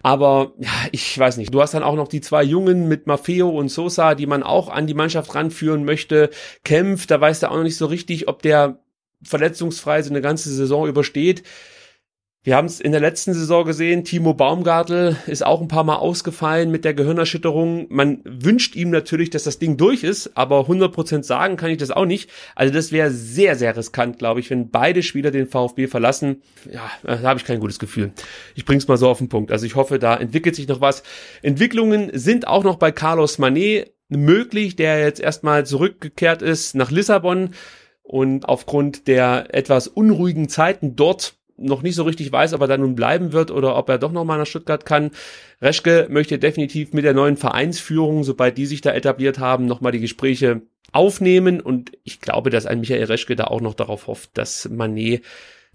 Aber 0.05 0.53
ja, 0.59 0.69
ich 0.91 1.17
weiß 1.17 1.37
nicht. 1.37 1.51
Du 1.51 1.63
hast 1.63 1.73
dann 1.73 1.81
auch 1.81 1.95
noch 1.95 2.07
die 2.07 2.21
zwei 2.21 2.43
Jungen 2.43 2.87
mit 2.87 3.07
Maffeo 3.07 3.49
und 3.49 3.69
Sosa, 3.69 4.13
die 4.13 4.27
man 4.27 4.43
auch 4.43 4.69
an 4.69 4.85
die 4.85 4.93
Mannschaft 4.93 5.33
ranführen 5.33 5.83
möchte. 5.83 6.29
Kämpft, 6.63 7.09
da 7.09 7.19
weißt 7.19 7.41
du 7.41 7.49
auch 7.49 7.55
noch 7.55 7.63
nicht 7.63 7.75
so 7.75 7.87
richtig, 7.87 8.27
ob 8.27 8.43
der 8.43 8.77
verletzungsfrei 9.23 10.03
so 10.03 10.11
eine 10.11 10.21
ganze 10.21 10.53
Saison 10.53 10.87
übersteht. 10.87 11.41
Wir 12.45 12.55
haben 12.55 12.67
es 12.67 12.79
in 12.79 12.91
der 12.91 13.01
letzten 13.01 13.33
Saison 13.33 13.65
gesehen, 13.65 14.03
Timo 14.03 14.35
Baumgartel 14.35 15.15
ist 15.25 15.43
auch 15.43 15.61
ein 15.61 15.67
paar 15.67 15.83
Mal 15.83 15.95
ausgefallen 15.95 16.69
mit 16.69 16.85
der 16.85 16.93
Gehirnerschütterung. 16.93 17.87
Man 17.89 18.21
wünscht 18.23 18.75
ihm 18.75 18.91
natürlich, 18.91 19.31
dass 19.31 19.45
das 19.45 19.57
Ding 19.57 19.77
durch 19.77 20.03
ist, 20.03 20.37
aber 20.37 20.59
100% 20.59 21.23
sagen 21.23 21.57
kann 21.57 21.71
ich 21.71 21.79
das 21.79 21.89
auch 21.89 22.05
nicht. 22.05 22.29
Also 22.53 22.71
das 22.71 22.91
wäre 22.91 23.09
sehr, 23.09 23.55
sehr 23.55 23.75
riskant, 23.75 24.19
glaube 24.19 24.41
ich, 24.41 24.51
wenn 24.51 24.69
beide 24.69 25.01
Spieler 25.01 25.31
den 25.31 25.47
VfB 25.47 25.87
verlassen. 25.87 26.43
Ja, 26.71 26.87
da 27.01 27.19
habe 27.23 27.39
ich 27.39 27.47
kein 27.47 27.59
gutes 27.59 27.79
Gefühl. 27.79 28.13
Ich 28.53 28.63
bring's 28.63 28.87
mal 28.87 28.97
so 28.97 29.09
auf 29.09 29.17
den 29.17 29.27
Punkt. 29.27 29.51
Also 29.51 29.65
ich 29.65 29.73
hoffe, 29.73 29.97
da 29.97 30.15
entwickelt 30.15 30.55
sich 30.55 30.67
noch 30.67 30.81
was. 30.81 31.01
Entwicklungen 31.41 32.11
sind 32.13 32.47
auch 32.47 32.63
noch 32.63 32.75
bei 32.75 32.91
Carlos 32.91 33.39
Manet 33.39 33.91
möglich, 34.07 34.75
der 34.75 34.99
jetzt 34.99 35.19
erstmal 35.19 35.65
zurückgekehrt 35.65 36.43
ist 36.43 36.75
nach 36.75 36.91
Lissabon 36.91 37.55
und 38.03 38.47
aufgrund 38.47 39.07
der 39.07 39.47
etwas 39.49 39.87
unruhigen 39.87 40.47
Zeiten 40.47 40.95
dort 40.95 41.33
noch 41.57 41.81
nicht 41.81 41.95
so 41.95 42.03
richtig 42.03 42.31
weiß, 42.31 42.53
ob 42.53 42.61
er 42.61 42.67
da 42.67 42.77
nun 42.77 42.95
bleiben 42.95 43.31
wird 43.31 43.51
oder 43.51 43.77
ob 43.77 43.89
er 43.89 43.97
doch 43.97 44.11
noch 44.11 44.25
mal 44.25 44.37
nach 44.37 44.45
Stuttgart 44.45 44.85
kann. 44.85 45.11
Reschke 45.61 46.07
möchte 46.09 46.37
definitiv 46.37 46.93
mit 46.93 47.05
der 47.05 47.13
neuen 47.13 47.37
Vereinsführung, 47.37 48.23
sobald 48.23 48.57
die 48.57 48.65
sich 48.65 48.81
da 48.81 48.91
etabliert 48.93 49.39
haben, 49.39 49.65
noch 49.65 49.81
mal 49.81 49.91
die 49.91 49.99
Gespräche 49.99 50.61
aufnehmen 50.91 51.59
und 51.59 51.91
ich 52.03 52.21
glaube, 52.21 52.49
dass 52.49 52.65
ein 52.65 52.79
Michael 52.79 53.05
Reschke 53.05 53.35
da 53.35 53.45
auch 53.45 53.61
noch 53.61 53.73
darauf 53.73 54.07
hofft, 54.07 54.31
dass 54.33 54.69
Manet 54.69 55.23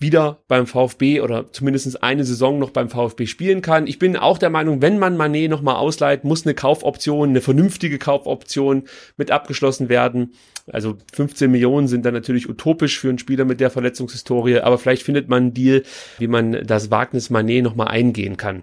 wieder 0.00 0.42
beim 0.48 0.66
VfB 0.66 1.20
oder 1.20 1.52
zumindest 1.52 2.02
eine 2.02 2.24
Saison 2.24 2.58
noch 2.58 2.70
beim 2.70 2.88
VfB 2.88 3.26
spielen 3.26 3.62
kann. 3.62 3.86
Ich 3.86 3.98
bin 3.98 4.16
auch 4.16 4.38
der 4.38 4.50
Meinung, 4.50 4.80
wenn 4.82 4.98
man 4.98 5.16
Manet 5.16 5.50
nochmal 5.50 5.76
ausleiht, 5.76 6.24
muss 6.24 6.46
eine 6.46 6.54
Kaufoption, 6.54 7.28
eine 7.28 7.40
vernünftige 7.40 7.98
Kaufoption 7.98 8.84
mit 9.16 9.30
abgeschlossen 9.30 9.88
werden. 9.88 10.32
Also 10.66 10.96
15 11.12 11.50
Millionen 11.50 11.86
sind 11.86 12.04
dann 12.04 12.14
natürlich 12.14 12.48
utopisch 12.48 12.98
für 12.98 13.10
einen 13.10 13.18
Spieler 13.18 13.44
mit 13.44 13.60
der 13.60 13.70
Verletzungshistorie, 13.70 14.60
aber 14.60 14.78
vielleicht 14.78 15.02
findet 15.02 15.28
man 15.28 15.42
einen 15.44 15.54
Deal, 15.54 15.82
wie 16.18 16.28
man 16.28 16.64
das 16.64 16.90
Wagnis 16.90 17.28
Manet 17.28 17.62
nochmal 17.62 17.88
eingehen 17.88 18.36
kann. 18.36 18.62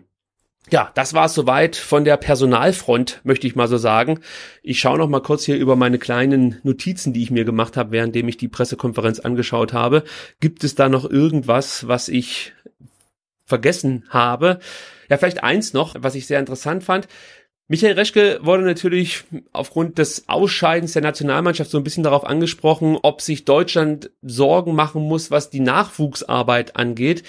Ja, 0.69 0.91
das 0.95 1.13
war 1.13 1.27
es 1.27 1.33
soweit 1.33 1.77
von 1.77 2.03
der 2.03 2.17
Personalfront, 2.17 3.21
möchte 3.23 3.47
ich 3.47 3.55
mal 3.55 3.69
so 3.69 3.77
sagen. 3.77 4.19
Ich 4.63 4.79
schaue 4.79 4.97
noch 4.97 5.07
mal 5.07 5.21
kurz 5.21 5.45
hier 5.45 5.55
über 5.55 5.77
meine 5.77 5.97
kleinen 5.97 6.59
Notizen, 6.63 7.13
die 7.13 7.23
ich 7.23 7.31
mir 7.31 7.45
gemacht 7.45 7.77
habe, 7.77 7.91
währenddem 7.91 8.27
ich 8.27 8.35
die 8.35 8.49
Pressekonferenz 8.49 9.19
angeschaut 9.19 9.71
habe. 9.71 10.03
Gibt 10.41 10.65
es 10.65 10.75
da 10.75 10.89
noch 10.89 11.09
irgendwas, 11.09 11.87
was 11.87 12.09
ich 12.09 12.53
vergessen 13.45 14.03
habe? 14.09 14.59
Ja, 15.09 15.17
vielleicht 15.17 15.41
eins 15.41 15.71
noch, 15.71 15.95
was 15.99 16.15
ich 16.15 16.27
sehr 16.27 16.39
interessant 16.39 16.83
fand. 16.83 17.07
Michael 17.69 17.93
Reschke 17.93 18.39
wurde 18.41 18.63
natürlich 18.63 19.23
aufgrund 19.53 19.97
des 19.97 20.27
Ausscheidens 20.27 20.93
der 20.93 21.01
Nationalmannschaft 21.01 21.69
so 21.69 21.77
ein 21.77 21.83
bisschen 21.83 22.03
darauf 22.03 22.25
angesprochen, 22.25 22.97
ob 23.01 23.21
sich 23.21 23.45
Deutschland 23.45 24.09
Sorgen 24.21 24.75
machen 24.75 25.01
muss, 25.01 25.31
was 25.31 25.49
die 25.49 25.59
Nachwuchsarbeit 25.61 26.75
angeht. 26.75 27.23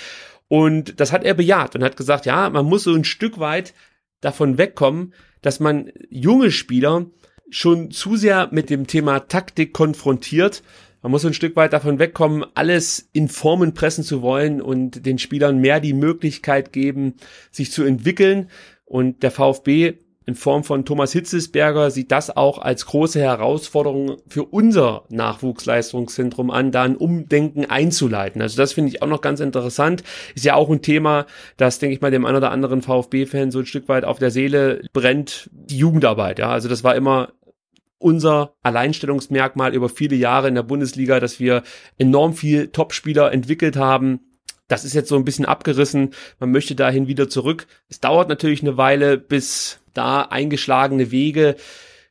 Und 0.48 0.98
das 1.00 1.12
hat 1.12 1.24
er 1.24 1.34
bejaht 1.34 1.76
und 1.76 1.84
hat 1.84 1.96
gesagt, 1.96 2.26
ja, 2.26 2.48
man 2.50 2.66
muss 2.66 2.84
so 2.84 2.94
ein 2.94 3.04
Stück 3.04 3.38
weit 3.38 3.74
davon 4.20 4.58
wegkommen, 4.58 5.14
dass 5.42 5.60
man 5.60 5.92
junge 6.10 6.50
Spieler 6.50 7.06
schon 7.50 7.90
zu 7.90 8.16
sehr 8.16 8.48
mit 8.50 8.70
dem 8.70 8.86
Thema 8.86 9.20
Taktik 9.20 9.72
konfrontiert. 9.72 10.62
Man 11.02 11.12
muss 11.12 11.22
so 11.22 11.28
ein 11.28 11.34
Stück 11.34 11.54
weit 11.54 11.72
davon 11.72 11.98
wegkommen, 11.98 12.44
alles 12.54 13.08
in 13.12 13.28
Formen 13.28 13.72
pressen 13.74 14.04
zu 14.04 14.20
wollen 14.22 14.60
und 14.60 15.06
den 15.06 15.18
Spielern 15.18 15.58
mehr 15.58 15.80
die 15.80 15.92
Möglichkeit 15.92 16.72
geben, 16.72 17.14
sich 17.50 17.70
zu 17.70 17.84
entwickeln. 17.84 18.50
Und 18.84 19.22
der 19.22 19.30
VfB 19.30 19.98
in 20.28 20.34
Form 20.34 20.62
von 20.62 20.84
Thomas 20.84 21.12
Hitzesberger 21.12 21.90
sieht 21.90 22.12
das 22.12 22.36
auch 22.36 22.58
als 22.58 22.84
große 22.84 23.18
Herausforderung 23.18 24.18
für 24.28 24.44
unser 24.44 25.04
Nachwuchsleistungszentrum 25.08 26.50
an, 26.50 26.70
da 26.70 26.82
ein 26.82 26.96
Umdenken 26.98 27.64
einzuleiten. 27.64 28.42
Also 28.42 28.58
das 28.58 28.74
finde 28.74 28.90
ich 28.90 29.00
auch 29.00 29.06
noch 29.06 29.22
ganz 29.22 29.40
interessant. 29.40 30.04
Ist 30.34 30.44
ja 30.44 30.54
auch 30.54 30.68
ein 30.68 30.82
Thema, 30.82 31.24
das, 31.56 31.78
denke 31.78 31.94
ich 31.94 32.02
mal, 32.02 32.10
dem 32.10 32.26
einen 32.26 32.36
oder 32.36 32.50
anderen 32.50 32.82
VfB-Fan 32.82 33.50
so 33.50 33.60
ein 33.60 33.64
Stück 33.64 33.88
weit 33.88 34.04
auf 34.04 34.18
der 34.18 34.30
Seele 34.30 34.82
brennt, 34.92 35.48
die 35.50 35.78
Jugendarbeit. 35.78 36.38
Ja, 36.38 36.50
also 36.50 36.68
das 36.68 36.84
war 36.84 36.94
immer 36.94 37.30
unser 37.96 38.52
Alleinstellungsmerkmal 38.62 39.74
über 39.74 39.88
viele 39.88 40.16
Jahre 40.16 40.48
in 40.48 40.56
der 40.56 40.62
Bundesliga, 40.62 41.20
dass 41.20 41.40
wir 41.40 41.62
enorm 41.96 42.34
viel 42.34 42.68
Topspieler 42.68 43.32
entwickelt 43.32 43.78
haben, 43.78 44.20
das 44.68 44.84
ist 44.84 44.92
jetzt 44.92 45.08
so 45.08 45.16
ein 45.16 45.24
bisschen 45.24 45.46
abgerissen. 45.46 46.10
Man 46.38 46.50
möchte 46.50 46.74
dahin 46.74 47.08
wieder 47.08 47.28
zurück. 47.28 47.66
Es 47.88 48.00
dauert 48.00 48.28
natürlich 48.28 48.62
eine 48.62 48.76
Weile, 48.76 49.16
bis 49.16 49.80
da 49.98 50.22
eingeschlagene 50.22 51.10
Wege 51.10 51.56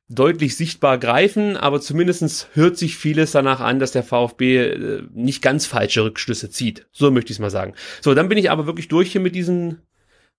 deutlich 0.10 0.56
sichtbar 0.56 0.98
greifen, 0.98 1.58
aber 1.58 1.82
zumindestens 1.82 2.48
hört 2.54 2.78
sich 2.78 2.96
vieles 2.96 3.32
danach 3.32 3.60
an, 3.60 3.80
dass 3.80 3.92
der 3.92 4.04
VfB 4.04 4.58
äh, 4.58 5.04
nicht 5.14 5.42
ganz 5.42 5.66
falsche 5.66 6.04
Rückschlüsse 6.04 6.50
zieht. 6.50 6.88
So 6.92 7.12
möchte 7.12 7.32
ich 7.32 7.38
es 7.38 7.42
mal 7.42 7.50
sagen. 7.50 7.74
So, 8.02 8.14
dann 8.14 8.30
bin 8.30 8.38
ich 8.38 8.52
aber 8.52 8.66
wirklich 8.66 8.88
durch 8.88 9.12
hier 9.12 9.22
mit 9.22 9.36
diesen 9.36 9.82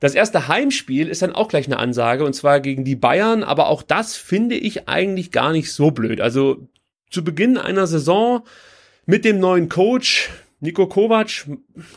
Das 0.00 0.14
erste 0.14 0.48
Heimspiel 0.48 1.08
ist 1.08 1.22
dann 1.22 1.32
auch 1.32 1.48
gleich 1.48 1.66
eine 1.66 1.78
Ansage 1.78 2.24
und 2.24 2.32
zwar 2.32 2.60
gegen 2.60 2.84
die 2.84 2.96
Bayern, 2.96 3.42
aber 3.42 3.66
auch 3.68 3.82
das 3.82 4.16
finde 4.16 4.54
ich 4.54 4.88
eigentlich 4.88 5.32
gar 5.32 5.52
nicht 5.52 5.72
so 5.72 5.90
blöd. 5.90 6.20
Also 6.20 6.68
zu 7.10 7.24
Beginn 7.24 7.58
einer 7.58 7.86
Saison 7.86 8.44
mit 9.06 9.24
dem 9.24 9.40
neuen 9.40 9.68
Coach 9.68 10.30
Nico 10.60 10.88
Kovac 10.88 11.46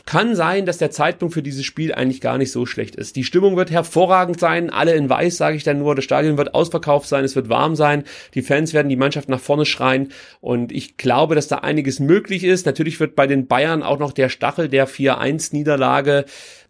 kann 0.06 0.36
sein, 0.36 0.66
dass 0.66 0.78
der 0.78 0.92
Zeitpunkt 0.92 1.34
für 1.34 1.42
dieses 1.42 1.64
Spiel 1.64 1.92
eigentlich 1.92 2.20
gar 2.20 2.38
nicht 2.38 2.52
so 2.52 2.64
schlecht 2.64 2.94
ist. 2.94 3.16
Die 3.16 3.24
Stimmung 3.24 3.56
wird 3.56 3.72
hervorragend 3.72 4.38
sein, 4.38 4.70
alle 4.70 4.94
in 4.94 5.10
weiß, 5.10 5.36
sage 5.36 5.56
ich 5.56 5.64
dann 5.64 5.80
nur. 5.80 5.96
Das 5.96 6.04
Stadion 6.04 6.38
wird 6.38 6.54
ausverkauft 6.54 7.08
sein, 7.08 7.24
es 7.24 7.34
wird 7.34 7.48
warm 7.48 7.74
sein, 7.74 8.04
die 8.34 8.42
Fans 8.42 8.72
werden 8.72 8.88
die 8.88 8.96
Mannschaft 8.96 9.28
nach 9.28 9.40
vorne 9.40 9.66
schreien 9.66 10.12
und 10.40 10.70
ich 10.70 10.96
glaube, 10.96 11.34
dass 11.34 11.48
da 11.48 11.58
einiges 11.58 11.98
möglich 11.98 12.44
ist. 12.44 12.64
Natürlich 12.64 13.00
wird 13.00 13.16
bei 13.16 13.26
den 13.26 13.48
Bayern 13.48 13.82
auch 13.82 13.98
noch 13.98 14.12
der 14.12 14.28
Stachel 14.28 14.68
der 14.68 14.86
4-1-Niederlage 14.86 16.24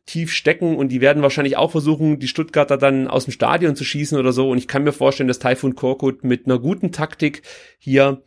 tief 0.06 0.32
stecken 0.32 0.76
und 0.76 0.88
die 0.88 1.00
werden 1.00 1.22
wahrscheinlich 1.22 1.56
auch 1.56 1.70
versuchen, 1.70 2.18
die 2.18 2.28
Stuttgarter 2.28 2.76
dann 2.76 3.08
aus 3.08 3.24
dem 3.24 3.32
Stadion 3.32 3.76
zu 3.76 3.84
schießen 3.84 4.18
oder 4.18 4.32
so. 4.32 4.50
Und 4.50 4.58
ich 4.58 4.68
kann 4.68 4.84
mir 4.84 4.92
vorstellen, 4.92 5.28
dass 5.28 5.38
Taifun 5.38 5.76
Korkut 5.76 6.24
mit 6.24 6.46
einer 6.46 6.58
guten 6.58 6.92
Taktik 6.92 7.42
hier 7.78 8.22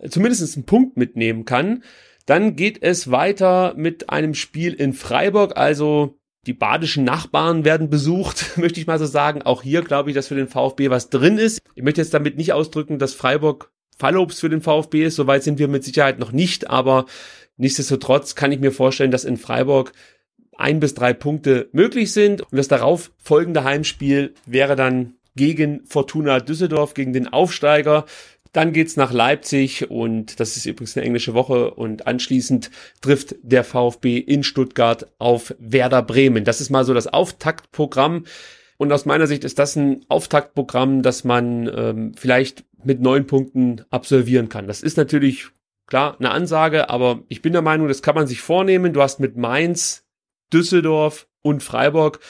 äh, 0.00 0.08
zumindest 0.08 0.56
einen 0.56 0.66
Punkt 0.66 0.96
mitnehmen 0.96 1.44
kann. 1.44 1.82
Dann 2.26 2.56
geht 2.56 2.82
es 2.82 3.10
weiter 3.10 3.74
mit 3.76 4.10
einem 4.10 4.34
Spiel 4.34 4.72
in 4.74 4.92
Freiburg, 4.92 5.56
also 5.56 6.18
die 6.46 6.52
badischen 6.52 7.04
Nachbarn 7.04 7.64
werden 7.64 7.88
besucht, 7.88 8.52
möchte 8.58 8.80
ich 8.80 8.86
mal 8.86 8.98
so 8.98 9.06
sagen. 9.06 9.42
Auch 9.42 9.62
hier 9.62 9.82
glaube 9.82 10.10
ich, 10.10 10.14
dass 10.14 10.28
für 10.28 10.34
den 10.34 10.48
VfB 10.48 10.90
was 10.90 11.10
drin 11.10 11.38
ist. 11.38 11.60
Ich 11.74 11.82
möchte 11.82 12.00
jetzt 12.00 12.14
damit 12.14 12.36
nicht 12.36 12.52
ausdrücken, 12.52 12.98
dass 12.98 13.14
Freiburg 13.14 13.70
Fallobst 13.96 14.40
für 14.40 14.48
den 14.48 14.60
VfB 14.60 15.04
ist. 15.04 15.16
Soweit 15.16 15.42
sind 15.42 15.58
wir 15.58 15.68
mit 15.68 15.84
Sicherheit 15.84 16.18
noch 16.18 16.32
nicht, 16.32 16.68
aber 16.68 17.06
nichtsdestotrotz 17.56 18.34
kann 18.34 18.52
ich 18.52 18.60
mir 18.60 18.72
vorstellen, 18.72 19.10
dass 19.10 19.24
in 19.24 19.36
Freiburg 19.36 19.92
ein 20.58 20.80
bis 20.80 20.94
drei 20.94 21.12
Punkte 21.12 21.68
möglich 21.72 22.12
sind. 22.12 22.42
Und 22.42 22.56
das 22.56 22.68
darauf 22.68 23.10
folgende 23.18 23.64
Heimspiel 23.64 24.34
wäre 24.46 24.76
dann 24.76 25.14
gegen 25.36 25.84
Fortuna 25.86 26.40
Düsseldorf, 26.40 26.94
gegen 26.94 27.12
den 27.12 27.32
Aufsteiger. 27.32 28.04
Dann 28.52 28.72
geht's 28.72 28.96
nach 28.96 29.12
Leipzig 29.12 29.90
und 29.90 30.38
das 30.38 30.56
ist 30.56 30.64
übrigens 30.64 30.96
eine 30.96 31.04
englische 31.04 31.34
Woche 31.34 31.72
und 31.72 32.06
anschließend 32.06 32.70
trifft 33.00 33.34
der 33.42 33.64
VfB 33.64 34.18
in 34.18 34.44
Stuttgart 34.44 35.08
auf 35.18 35.56
Werder 35.58 36.02
Bremen. 36.02 36.44
Das 36.44 36.60
ist 36.60 36.70
mal 36.70 36.84
so 36.84 36.94
das 36.94 37.08
Auftaktprogramm. 37.08 38.24
Und 38.76 38.92
aus 38.92 39.06
meiner 39.06 39.26
Sicht 39.26 39.42
ist 39.42 39.58
das 39.58 39.74
ein 39.74 40.04
Auftaktprogramm, 40.08 41.02
das 41.02 41.24
man 41.24 41.68
ähm, 41.74 42.12
vielleicht 42.16 42.64
mit 42.84 43.00
neun 43.00 43.26
Punkten 43.26 43.82
absolvieren 43.90 44.48
kann. 44.48 44.68
Das 44.68 44.82
ist 44.82 44.96
natürlich 44.96 45.48
klar 45.86 46.16
eine 46.18 46.30
Ansage, 46.30 46.90
aber 46.90 47.22
ich 47.28 47.42
bin 47.42 47.52
der 47.52 47.62
Meinung, 47.62 47.88
das 47.88 48.02
kann 48.02 48.14
man 48.14 48.28
sich 48.28 48.40
vornehmen. 48.40 48.92
Du 48.92 49.02
hast 49.02 49.18
mit 49.18 49.36
Mainz 49.36 50.03
Düsseldorf 50.52 51.26
und 51.42 51.62
Freiburg 51.62 52.20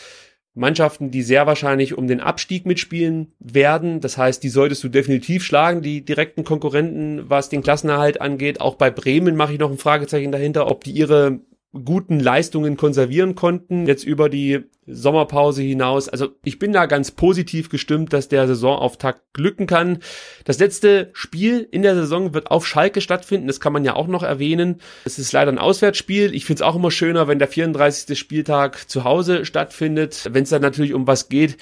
Mannschaften, 0.54 1.10
die 1.10 1.22
sehr 1.22 1.46
wahrscheinlich 1.46 1.98
um 1.98 2.06
den 2.06 2.20
Abstieg 2.20 2.64
mitspielen 2.64 3.32
werden. 3.40 4.00
Das 4.00 4.16
heißt, 4.16 4.42
die 4.42 4.48
solltest 4.48 4.84
du 4.84 4.88
definitiv 4.88 5.44
schlagen, 5.44 5.82
die 5.82 6.04
direkten 6.04 6.44
Konkurrenten, 6.44 7.28
was 7.28 7.48
den 7.48 7.62
Klassenerhalt 7.62 8.20
angeht. 8.20 8.60
Auch 8.60 8.76
bei 8.76 8.90
Bremen 8.90 9.34
mache 9.34 9.54
ich 9.54 9.58
noch 9.58 9.70
ein 9.70 9.78
Fragezeichen 9.78 10.30
dahinter, 10.30 10.70
ob 10.70 10.84
die 10.84 10.92
ihre 10.92 11.40
guten 11.72 12.20
Leistungen 12.20 12.76
konservieren 12.76 13.34
konnten, 13.34 13.86
jetzt 13.86 14.04
über 14.04 14.28
die 14.28 14.62
Sommerpause 14.86 15.62
hinaus. 15.62 16.08
Also 16.08 16.28
ich 16.44 16.58
bin 16.58 16.72
da 16.72 16.86
ganz 16.86 17.10
positiv 17.10 17.68
gestimmt, 17.68 18.12
dass 18.12 18.28
der 18.28 18.46
Saisonauftakt 18.46 19.22
glücken 19.32 19.66
kann. 19.66 19.98
Das 20.44 20.58
letzte 20.58 21.10
Spiel 21.12 21.66
in 21.70 21.82
der 21.82 21.94
Saison 21.94 22.34
wird 22.34 22.50
auf 22.50 22.66
Schalke 22.66 23.00
stattfinden. 23.00 23.46
Das 23.46 23.60
kann 23.60 23.72
man 23.72 23.84
ja 23.84 23.94
auch 23.94 24.06
noch 24.06 24.22
erwähnen. 24.22 24.80
Es 25.04 25.18
ist 25.18 25.32
leider 25.32 25.50
ein 25.52 25.58
Auswärtsspiel. 25.58 26.34
Ich 26.34 26.44
finde 26.44 26.62
es 26.62 26.62
auch 26.62 26.76
immer 26.76 26.90
schöner, 26.90 27.28
wenn 27.28 27.38
der 27.38 27.48
34. 27.48 28.18
Spieltag 28.18 28.88
zu 28.88 29.04
Hause 29.04 29.44
stattfindet. 29.44 30.28
Wenn 30.30 30.44
es 30.44 30.50
dann 30.50 30.62
natürlich 30.62 30.94
um 30.94 31.06
was 31.06 31.28
geht, 31.28 31.56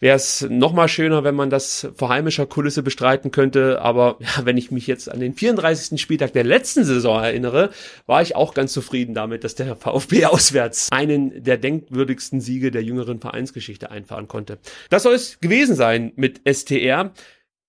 wäre 0.00 0.16
es 0.16 0.46
nochmal 0.48 0.88
schöner, 0.88 1.24
wenn 1.24 1.34
man 1.34 1.50
das 1.50 1.88
vor 1.96 2.08
heimischer 2.08 2.46
Kulisse 2.46 2.82
bestreiten 2.82 3.30
könnte. 3.30 3.80
Aber 3.82 4.16
ja, 4.20 4.44
wenn 4.44 4.56
ich 4.56 4.70
mich 4.70 4.86
jetzt 4.86 5.10
an 5.10 5.20
den 5.20 5.34
34. 5.34 6.00
Spieltag 6.00 6.32
der 6.32 6.44
letzten 6.44 6.84
Saison 6.84 7.22
erinnere, 7.22 7.70
war 8.06 8.22
ich 8.22 8.36
auch 8.36 8.54
ganz 8.54 8.72
zufrieden 8.72 9.14
damit, 9.14 9.44
dass 9.44 9.54
der 9.54 9.76
VfB 9.76 10.26
auswärts 10.26 10.88
einen 10.92 11.42
der 11.42 11.58
denkwürdigsten 11.58 12.40
Siege 12.40 12.67
Siege 12.68 12.70
der 12.70 12.82
jüngeren 12.82 13.18
Vereinsgeschichte 13.18 13.90
einfahren 13.90 14.28
konnte. 14.28 14.58
Das 14.90 15.02
soll 15.02 15.14
es 15.14 15.40
gewesen 15.40 15.74
sein 15.74 16.12
mit 16.16 16.40
STR. 16.46 17.12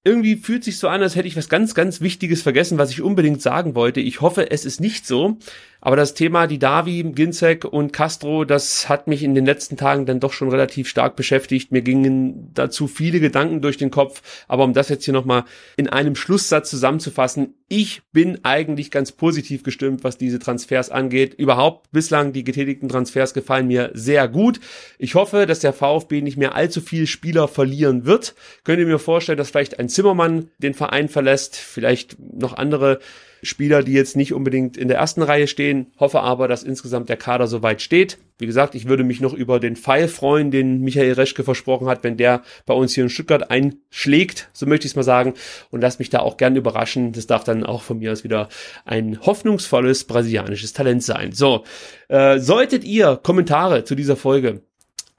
Irgendwie 0.04 0.38
fühlt 0.38 0.64
sich 0.64 0.78
so 0.78 0.88
an, 0.88 1.02
als 1.02 1.16
hätte 1.16 1.28
ich 1.28 1.36
was 1.36 1.50
ganz, 1.50 1.74
ganz 1.74 2.02
Wichtiges 2.02 2.42
vergessen, 2.42 2.78
was 2.78 2.92
ich 2.92 3.02
unbedingt 3.02 3.42
sagen 3.42 3.76
wollte. 3.76 4.00
Ich 4.00 4.22
hoffe, 4.22 4.52
es 4.52 4.66
ist 4.66 4.80
nicht 4.80 5.06
so. 5.06 5.38
Aber 5.82 5.96
das 5.96 6.14
Thema 6.14 6.46
die 6.46 6.60
Davi, 6.60 7.04
Ginzek 7.04 7.64
und 7.64 7.94
Castro, 7.94 8.44
das 8.44 8.90
hat 8.90 9.08
mich 9.08 9.24
in 9.24 9.34
den 9.34 9.46
letzten 9.46 9.78
Tagen 9.78 10.06
dann 10.06 10.20
doch 10.20 10.34
schon 10.34 10.50
relativ 10.50 10.90
stark 10.90 11.16
beschäftigt. 11.16 11.72
Mir 11.72 11.82
gingen 11.82 12.52
dazu 12.54 12.88
viele 12.88 13.20
Gedanken 13.20 13.62
durch 13.62 13.78
den 13.78 13.90
Kopf. 13.90 14.22
Aber 14.48 14.66
um 14.66 14.74
das 14.74 14.90
jetzt 14.90 15.06
hier 15.06 15.14
nochmal 15.14 15.46
in 15.78 15.88
einem 15.88 16.16
Schlusssatz 16.16 16.70
zusammenzufassen, 16.70 17.54
ich 17.70 18.02
bin 18.12 18.40
eigentlich 18.44 18.92
ganz 18.92 19.12
positiv 19.12 19.64
gestimmt, 19.64 20.04
was 20.04 20.18
diese 20.18 20.40
Transfers 20.40 20.90
angeht. 20.90 21.36
Überhaupt 21.36 21.92
bislang 21.92 22.34
die 22.34 22.44
getätigten 22.44 22.90
Transfers 22.90 23.34
gefallen 23.34 23.68
mir 23.68 23.92
sehr 23.94 24.28
gut. 24.28 24.60
Ich 24.98 25.16
hoffe, 25.16 25.46
dass 25.46 25.60
der 25.60 25.72
VfB 25.72 26.22
nicht 26.22 26.38
mehr 26.38 26.56
allzu 26.56 26.82
viele 26.82 27.08
Spieler 27.08 27.48
verlieren 27.48 28.06
wird. 28.06 28.36
Könnt 28.64 28.80
ihr 28.80 28.86
mir 28.86 29.00
vorstellen, 29.00 29.38
dass 29.38 29.52
vielleicht 29.52 29.80
ein 29.80 29.88
Zimmermann 29.88 30.50
den 30.58 30.74
Verein 30.74 31.08
verlässt, 31.08 31.56
vielleicht 31.56 32.18
noch 32.20 32.58
andere 32.58 33.00
Spieler, 33.42 33.84
die 33.84 33.94
jetzt 33.94 34.16
nicht 34.16 34.34
unbedingt 34.34 34.78
in 34.78 34.88
der 34.88 34.98
ersten 34.98 35.22
Reihe 35.22 35.48
stehen. 35.48 35.88
Hoffe 36.00 36.22
aber, 36.22 36.48
dass 36.48 36.64
insgesamt 36.64 37.10
der 37.10 37.18
Kader 37.18 37.48
soweit 37.48 37.82
steht. 37.82 38.18
Wie 38.38 38.46
gesagt, 38.46 38.74
ich 38.74 38.88
würde 38.88 39.04
mich 39.04 39.20
noch 39.20 39.34
über 39.34 39.60
den 39.60 39.76
Pfeil 39.76 40.08
freuen, 40.08 40.50
den 40.50 40.80
Michael 40.80 41.14
Reschke 41.14 41.44
versprochen 41.44 41.88
hat, 41.88 42.04
wenn 42.04 42.16
der 42.16 42.42
bei 42.66 42.74
uns 42.74 42.94
hier 42.94 43.04
in 43.04 43.10
Stuttgart 43.10 43.52
einschlägt, 43.52 44.50
so 44.54 44.66
möchte 44.66 44.86
ich 44.86 44.94
es 44.94 44.96
mal 44.96 45.04
sagen. 45.04 45.34
Und 45.72 45.82
lass 45.82 46.00
mich 46.00 46.10
da 46.10 46.20
auch 46.20 46.38
gern 46.38 46.56
überraschen. 46.56 47.12
Das 47.12 47.28
darf 47.28 47.44
dann 47.44 47.66
auch 47.66 47.82
von 47.82 48.00
mir 48.00 48.12
aus 48.14 48.24
wieder 48.24 48.48
ein 48.86 49.20
hoffnungsvolles 49.22 50.06
brasilianisches 50.06 50.72
Talent 50.72 51.04
sein. 51.04 51.34
So, 51.34 51.66
äh, 52.08 52.40
solltet 52.40 52.86
ihr 52.86 53.20
Kommentare 53.22 53.84
zu 53.84 53.96
dieser 53.96 54.16
Folge 54.16 54.62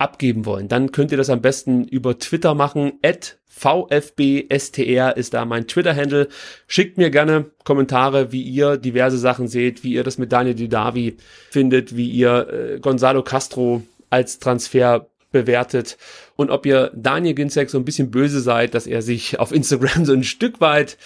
abgeben 0.00 0.46
wollen, 0.46 0.68
dann 0.68 0.92
könnt 0.92 1.12
ihr 1.12 1.18
das 1.18 1.30
am 1.30 1.42
besten 1.42 1.84
über 1.84 2.18
Twitter 2.18 2.54
machen. 2.54 2.92
At 3.02 3.38
VfBSTR 3.48 5.16
ist 5.16 5.34
da 5.34 5.44
mein 5.44 5.66
Twitter-Handle. 5.66 6.28
Schickt 6.66 6.96
mir 6.96 7.10
gerne 7.10 7.50
Kommentare, 7.64 8.32
wie 8.32 8.42
ihr 8.42 8.76
diverse 8.76 9.18
Sachen 9.18 9.48
seht, 9.48 9.84
wie 9.84 9.92
ihr 9.92 10.04
das 10.04 10.18
mit 10.18 10.32
Daniel 10.32 10.54
Didavi 10.54 11.16
findet, 11.50 11.96
wie 11.96 12.08
ihr 12.08 12.48
äh, 12.48 12.80
Gonzalo 12.80 13.22
Castro 13.22 13.82
als 14.08 14.38
Transfer 14.38 15.10
bewertet 15.32 15.98
und 16.36 16.50
ob 16.50 16.66
ihr 16.66 16.90
Daniel 16.94 17.34
Ginzek 17.34 17.70
so 17.70 17.78
ein 17.78 17.84
bisschen 17.84 18.10
böse 18.10 18.40
seid, 18.40 18.74
dass 18.74 18.86
er 18.86 19.02
sich 19.02 19.38
auf 19.38 19.52
Instagram 19.52 20.04
so 20.04 20.12
ein 20.12 20.24
Stück 20.24 20.60
weit 20.60 20.96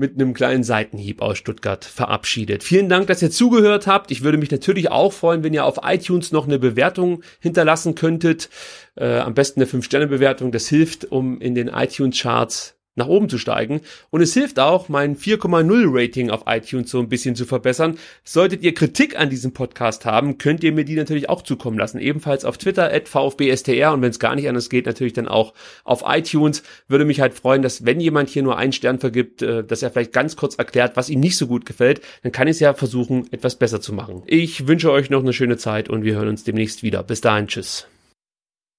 mit 0.00 0.14
einem 0.14 0.32
kleinen 0.32 0.64
Seitenhieb 0.64 1.20
aus 1.20 1.36
Stuttgart 1.36 1.84
verabschiedet. 1.84 2.64
Vielen 2.64 2.88
Dank, 2.88 3.06
dass 3.06 3.20
ihr 3.20 3.30
zugehört 3.30 3.86
habt. 3.86 4.10
Ich 4.10 4.22
würde 4.22 4.38
mich 4.38 4.50
natürlich 4.50 4.90
auch 4.90 5.12
freuen, 5.12 5.44
wenn 5.44 5.52
ihr 5.52 5.66
auf 5.66 5.80
iTunes 5.84 6.32
noch 6.32 6.46
eine 6.46 6.58
Bewertung 6.58 7.22
hinterlassen 7.38 7.94
könntet. 7.94 8.48
Äh, 8.96 9.18
am 9.18 9.34
besten 9.34 9.60
eine 9.60 9.68
5-Sterne-Bewertung. 9.70 10.52
Das 10.52 10.68
hilft, 10.68 11.04
um 11.04 11.40
in 11.40 11.54
den 11.54 11.68
iTunes-Charts 11.68 12.79
nach 12.96 13.06
oben 13.06 13.28
zu 13.28 13.38
steigen. 13.38 13.80
Und 14.10 14.20
es 14.20 14.34
hilft 14.34 14.58
auch, 14.58 14.88
mein 14.88 15.16
4,0 15.16 15.84
Rating 15.86 16.30
auf 16.30 16.42
iTunes 16.46 16.90
so 16.90 16.98
ein 16.98 17.08
bisschen 17.08 17.34
zu 17.34 17.46
verbessern. 17.46 17.98
Solltet 18.24 18.62
ihr 18.62 18.74
Kritik 18.74 19.18
an 19.18 19.30
diesem 19.30 19.52
Podcast 19.52 20.04
haben, 20.04 20.38
könnt 20.38 20.64
ihr 20.64 20.72
mir 20.72 20.84
die 20.84 20.96
natürlich 20.96 21.28
auch 21.28 21.42
zukommen 21.42 21.78
lassen. 21.78 21.98
Ebenfalls 21.98 22.44
auf 22.44 22.58
Twitter, 22.58 22.92
at 22.92 23.08
VfBSTR 23.08 23.92
und 23.92 24.02
wenn 24.02 24.10
es 24.10 24.18
gar 24.18 24.34
nicht 24.34 24.48
anders 24.48 24.70
geht, 24.70 24.86
natürlich 24.86 25.12
dann 25.12 25.28
auch 25.28 25.54
auf 25.84 26.02
iTunes. 26.06 26.62
Würde 26.88 27.04
mich 27.04 27.20
halt 27.20 27.34
freuen, 27.34 27.62
dass 27.62 27.84
wenn 27.84 28.00
jemand 28.00 28.28
hier 28.28 28.42
nur 28.42 28.56
einen 28.56 28.72
Stern 28.72 28.98
vergibt, 28.98 29.42
äh, 29.42 29.64
dass 29.64 29.82
er 29.82 29.90
vielleicht 29.90 30.12
ganz 30.12 30.36
kurz 30.36 30.56
erklärt, 30.56 30.96
was 30.96 31.08
ihm 31.08 31.20
nicht 31.20 31.36
so 31.36 31.46
gut 31.46 31.66
gefällt, 31.66 32.00
dann 32.22 32.32
kann 32.32 32.48
ich 32.48 32.52
es 32.52 32.60
ja 32.60 32.74
versuchen, 32.74 33.32
etwas 33.32 33.56
besser 33.56 33.80
zu 33.80 33.92
machen. 33.92 34.22
Ich 34.26 34.66
wünsche 34.66 34.90
euch 34.90 35.10
noch 35.10 35.20
eine 35.20 35.32
schöne 35.32 35.56
Zeit 35.56 35.88
und 35.88 36.04
wir 36.04 36.14
hören 36.14 36.28
uns 36.28 36.44
demnächst 36.44 36.82
wieder. 36.82 37.02
Bis 37.02 37.20
dahin, 37.20 37.46
tschüss. 37.46 37.86